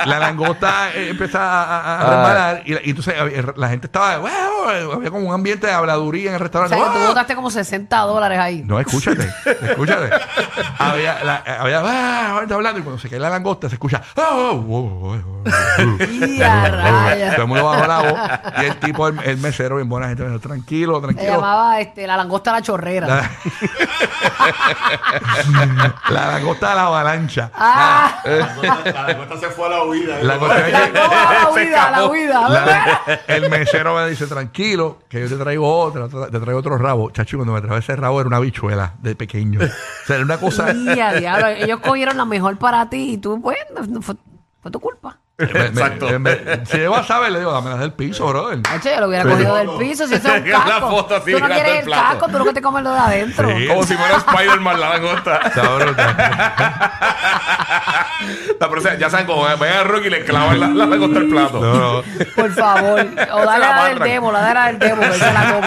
La 0.06 0.18
langosta 0.18 0.90
eh, 0.94 1.10
empieza 1.10 1.40
a, 1.40 1.62
a- 1.64 1.80
a 1.80 1.94
Ah. 2.00 2.10
resbalar 2.10 2.62
y, 2.64 2.72
y 2.74 2.90
entonces 2.90 3.14
la 3.56 3.68
gente 3.68 3.86
estaba, 3.86 4.18
"Wow", 4.18 4.92
había 4.94 5.10
como 5.10 5.28
un 5.28 5.34
ambiente 5.34 5.66
de 5.66 5.72
habladuría 5.72 6.30
en 6.30 6.36
el 6.36 6.40
O 6.40 6.44
restaurante. 6.44 6.76
sea, 6.76 6.92
que 6.92 6.98
tú 6.98 7.06
botaste 7.06 7.34
como 7.34 7.50
60 7.50 7.96
dólares 8.00 8.38
ahí. 8.38 8.62
No, 8.64 8.78
escúchate, 8.80 9.28
escúchate. 9.62 10.10
había, 10.78 11.22
la, 11.24 11.36
había, 11.60 11.82
"Ah", 11.84 12.36
gente 12.40 12.54
hablando 12.54 12.80
y 12.80 12.82
cuando 12.82 13.00
se 13.00 13.08
cae 13.08 13.18
la 13.18 13.30
langosta 13.30 13.68
se 13.68 13.74
escucha, 13.76 14.02
"Oh, 14.16 14.22
oh, 14.22 14.60
oh, 14.70 15.14
oh, 15.14 15.16
oh". 15.16 15.44
Y 16.10 16.40
a 16.42 16.68
rayas. 16.70 17.34
Todo 17.34 17.42
el 17.42 17.48
mundo 17.48 17.64
bajó 17.64 17.86
la 17.86 17.98
voz 18.00 18.18
y 18.62 18.64
el 18.66 18.76
tipo, 18.76 19.08
el, 19.08 19.18
el 19.24 19.36
mesero, 19.38 19.76
bien 19.76 19.88
buena 19.88 20.08
gente, 20.08 20.22
me 20.22 20.28
dijo, 20.30 20.40
tranquilo, 20.40 20.96
Se 20.96 21.02
tranquilo. 21.02 21.32
llamaba 21.32 21.80
este, 21.80 22.06
la 22.06 22.16
langosta 22.16 22.52
la 22.52 22.62
chorrera. 22.62 23.06
La, 23.06 23.30
la 26.10 26.26
langosta 26.44 26.68
de 26.70 26.74
la 26.76 26.86
avalancha. 26.86 27.50
Ah, 27.54 28.22
La 28.24 29.02
langosta 29.08 29.36
se 29.38 29.48
fue 29.50 29.66
a 29.66 29.70
la 29.70 29.84
huida. 29.84 30.22
La 30.22 31.50
huida, 31.52 31.90
la 31.90 32.06
huida. 32.06 32.48
La- 32.48 33.20
el 33.28 33.50
mesero 33.50 33.94
me 33.94 34.08
dice, 34.08 34.26
tranquilo, 34.26 34.98
que 35.08 35.20
yo 35.20 35.28
te 35.28 35.42
traigo 35.42 35.68
otra, 35.80 36.08
te 36.08 36.40
traigo 36.40 36.58
otro 36.58 36.76
rabo. 36.78 37.10
Chacho, 37.10 37.36
cuando 37.38 37.52
me 37.54 37.60
trajo 37.60 37.76
ese 37.76 37.96
rabo 37.96 38.20
era 38.20 38.28
una 38.28 38.40
bichuela 38.40 38.94
de 39.00 39.14
pequeño. 39.14 39.60
O 39.60 40.06
sea, 40.06 40.16
era 40.16 40.24
una 40.24 40.38
cosa... 40.38 40.72
Y 40.72 41.00
a 41.00 41.12
diablo, 41.14 41.48
ellos 41.48 41.80
cogieron 41.80 42.16
la 42.16 42.24
mejor 42.24 42.56
para 42.58 42.88
ti 42.88 43.12
y 43.14 43.18
tú, 43.18 43.40
pues, 43.40 43.56
fue, 44.02 44.14
fue 44.62 44.70
tu 44.70 44.80
culpa. 44.80 45.18
Me- 45.36 45.46
me- 45.46 45.60
Exacto. 45.66 46.06
me- 46.10 46.18
me- 46.20 46.66
si 46.66 46.76
llego 46.78 46.94
a 46.94 47.02
saber, 47.04 47.32
le 47.32 47.40
digo, 47.40 47.52
dame 47.52 47.70
las 47.70 47.80
del 47.80 47.92
piso, 47.92 48.26
brother. 48.28 48.60
Hacho, 48.70 48.88
yo 48.90 49.00
lo 49.00 49.08
hubiera 49.08 49.24
cogido 49.24 49.54
del 49.56 49.68
piso 49.78 50.06
si 50.06 50.14
eso 50.14 50.28
es 50.32 50.42
un 50.42 50.50
La 50.50 50.58
casco. 50.64 50.90
foto 50.90 51.16
así 51.16 51.32
tú 51.32 51.40
no 51.40 51.46
quieres 51.48 51.78
el 51.80 51.84
plato. 51.86 52.02
casco, 52.18 52.28
tú 52.28 52.38
lo 52.38 52.44
que 52.44 52.52
te 52.52 52.62
comes 52.62 52.82
lo 52.84 52.92
de 52.92 52.98
adentro. 52.98 53.48
Sí. 53.56 53.66
Como 53.66 53.82
si 53.84 53.96
fuera 53.96 54.16
Spider-Man 54.18 54.80
la 54.80 54.88
langosta. 54.90 55.40
Próxima- 58.58 58.94
ya 58.94 59.10
saben 59.10 59.26
cómo 59.26 59.44
ven 59.58 59.72
a 59.72 59.84
Rocky 59.84 60.06
y 60.06 60.10
le 60.10 60.24
clavan 60.24 60.58
la, 60.58 60.66
la 60.68 60.86
langosta 60.86 61.18
al 61.18 61.26
plato. 61.28 61.60
No, 61.60 61.74
no. 61.74 62.02
Por 62.34 62.50
favor. 62.52 63.00
O 63.32 63.44
dale 63.44 63.58
la 63.66 63.76
la 63.76 63.84
del 63.88 63.98
demo, 63.98 64.32
la 64.32 64.42
de 64.48 64.54
la 64.54 64.66
del 64.66 64.78
demo, 64.78 65.02
que 65.02 65.12
se 65.12 65.32
la 65.32 65.52
come. 65.52 65.66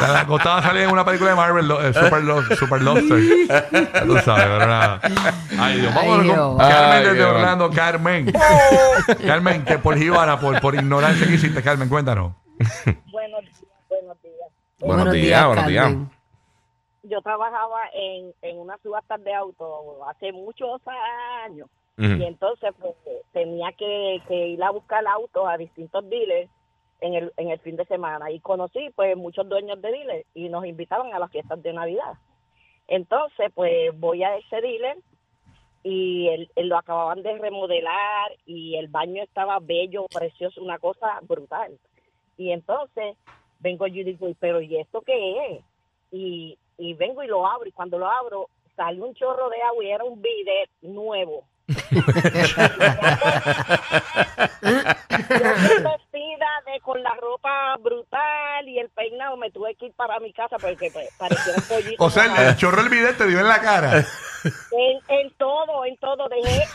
La 0.00 0.08
langosta 0.14 0.48
va 0.50 0.58
a 0.58 0.62
salir 0.62 0.82
en 0.84 0.90
una 0.90 1.04
película 1.04 1.30
de 1.30 1.36
Marvel, 1.36 1.68
lo- 1.68 1.82
eh, 1.86 1.92
Super, 1.92 2.22
Lo- 2.24 2.42
Super 2.56 2.82
Lobster. 2.82 3.18
Tú 4.06 4.18
sabes, 4.24 4.44
pero 4.44 4.66
nada. 4.66 5.00
Ay, 5.58 5.80
Dios. 5.80 5.94
Vamos 5.94 6.02
Ay, 6.02 6.08
con 6.16 6.22
Dios. 6.22 6.56
Carmen 6.58 6.92
Ay, 6.92 7.02
desde 7.04 7.14
Dios. 7.14 7.28
Orlando. 7.34 7.70
Carmen. 7.70 8.19
Carmen, 9.26 9.64
que 9.66 9.78
por 9.78 9.96
jíbara, 9.96 10.38
por, 10.38 10.60
por 10.60 10.74
ignorancia 10.74 11.26
que 11.26 11.34
hiciste, 11.34 11.62
Carmen, 11.62 11.88
cuéntanos. 11.88 12.34
Buenos 13.10 13.40
días, 13.42 13.64
buenos 13.88 14.22
días. 14.22 14.50
Buenos 14.80 15.12
días, 15.12 15.46
buenos 15.46 15.66
días. 15.66 15.84
Carmen. 15.84 16.10
Yo 17.02 17.22
trabajaba 17.22 17.80
en, 17.94 18.32
en 18.42 18.58
una 18.58 18.76
subasta 18.78 19.16
de 19.18 19.34
autos 19.34 19.68
hace 20.08 20.32
muchos 20.32 20.80
años 21.44 21.68
Ujú. 21.98 22.12
y 22.12 22.24
entonces 22.24 22.70
pues, 22.78 22.94
tenía 23.32 23.72
que, 23.72 24.22
que 24.28 24.48
ir 24.48 24.62
a 24.62 24.70
buscar 24.70 25.06
autos 25.06 25.46
a 25.48 25.56
distintos 25.56 26.08
dealers 26.08 26.50
en 27.00 27.14
el, 27.14 27.32
en 27.36 27.50
el 27.50 27.58
fin 27.60 27.76
de 27.76 27.84
semana 27.86 28.30
y 28.30 28.40
conocí 28.40 28.90
pues 28.94 29.16
muchos 29.16 29.48
dueños 29.48 29.80
de 29.80 29.90
dealers 29.90 30.26
y 30.34 30.48
nos 30.48 30.66
invitaban 30.66 31.12
a 31.14 31.18
las 31.18 31.30
fiestas 31.30 31.62
de 31.62 31.72
Navidad. 31.72 32.14
Entonces 32.86 33.50
pues 33.54 33.98
voy 33.98 34.22
a 34.22 34.36
ese 34.36 34.60
dealer 34.60 34.98
y 35.82 36.28
él, 36.28 36.50
él 36.56 36.68
lo 36.68 36.78
acababan 36.78 37.22
de 37.22 37.38
remodelar 37.38 38.32
y 38.46 38.76
el 38.76 38.88
baño 38.88 39.22
estaba 39.22 39.58
bello, 39.60 40.06
precioso, 40.12 40.60
una 40.60 40.78
cosa 40.78 41.20
brutal. 41.22 41.78
Y 42.36 42.52
entonces 42.52 43.16
vengo 43.60 43.86
yo 43.86 44.00
y 44.00 44.04
digo, 44.04 44.28
pero 44.38 44.60
¿y 44.60 44.76
esto 44.78 45.00
qué 45.02 45.54
es? 45.54 45.62
Y, 46.10 46.58
y 46.78 46.94
vengo 46.94 47.22
y 47.22 47.28
lo 47.28 47.46
abro 47.46 47.68
y 47.68 47.72
cuando 47.72 47.98
lo 47.98 48.10
abro 48.10 48.48
sale 48.76 49.00
un 49.00 49.14
chorro 49.14 49.48
de 49.48 49.62
agua 49.62 49.84
y 49.84 49.90
era 49.90 50.04
un 50.04 50.20
bidet 50.20 50.70
nuevo. 50.82 51.44
Vestida 51.66 52.06
de, 56.66 56.80
con 56.82 57.02
la 57.02 57.14
ropa 57.20 57.76
brutal 57.80 58.68
y 58.68 58.78
el 58.78 58.88
peinado 58.90 59.36
me 59.36 59.50
tuve 59.50 59.74
que 59.76 59.86
ir 59.86 59.92
para 59.92 60.18
mi 60.18 60.32
casa 60.32 60.56
porque 60.58 60.90
pues, 60.90 61.08
parecía 61.16 61.54
un 61.56 61.62
pollito. 61.62 62.04
O 62.04 62.10
sea, 62.10 62.24
el, 62.24 62.48
el 62.48 62.56
chorro 62.56 62.82
del 62.82 62.90
video 62.90 63.14
te 63.14 63.26
dio 63.26 63.40
en 63.40 63.48
la 63.48 63.60
cara. 63.60 64.04
Todo. 66.16 66.28
Dejé, 66.28 66.66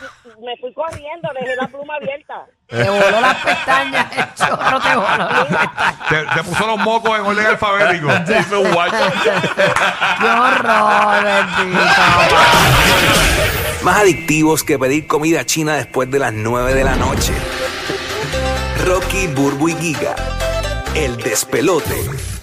me 0.42 0.56
fui 0.62 0.74
corriendo, 0.74 1.30
dejé 1.38 1.56
la 1.58 1.68
pluma 1.68 1.96
abierta. 1.96 2.46
Te 2.68 2.90
voló 2.90 3.20
las 3.20 3.36
pestañas, 3.36 4.06
el 4.16 4.34
chorro 4.36 4.80
te 4.80 4.96
voló 4.96 5.18
las 5.18 5.68
pestañas. 5.68 6.08
Te, 6.08 6.26
te 6.36 6.44
puso 6.44 6.68
los 6.68 6.78
mocos 6.80 7.20
en 7.20 7.26
orden 7.26 7.46
alfabético. 7.46 8.08
Hizo 8.40 8.62
un 8.62 8.72
guacho. 8.72 8.96
¡Qué 10.20 10.30
horror, 10.30 11.24
bendito! 11.24 11.82
Más 13.84 13.98
adictivos 14.00 14.64
que 14.64 14.80
pedir 14.80 15.06
comida 15.06 15.46
china 15.46 15.76
después 15.76 16.10
de 16.10 16.20
las 16.20 16.32
9 16.32 16.74
de 16.74 16.84
la 16.86 16.96
noche. 16.96 17.34
Rocky, 18.86 19.28
Burbu 19.28 19.70
y 19.70 19.76
Giga. 19.76 20.16
El 20.96 21.18
despelote. 21.18 22.35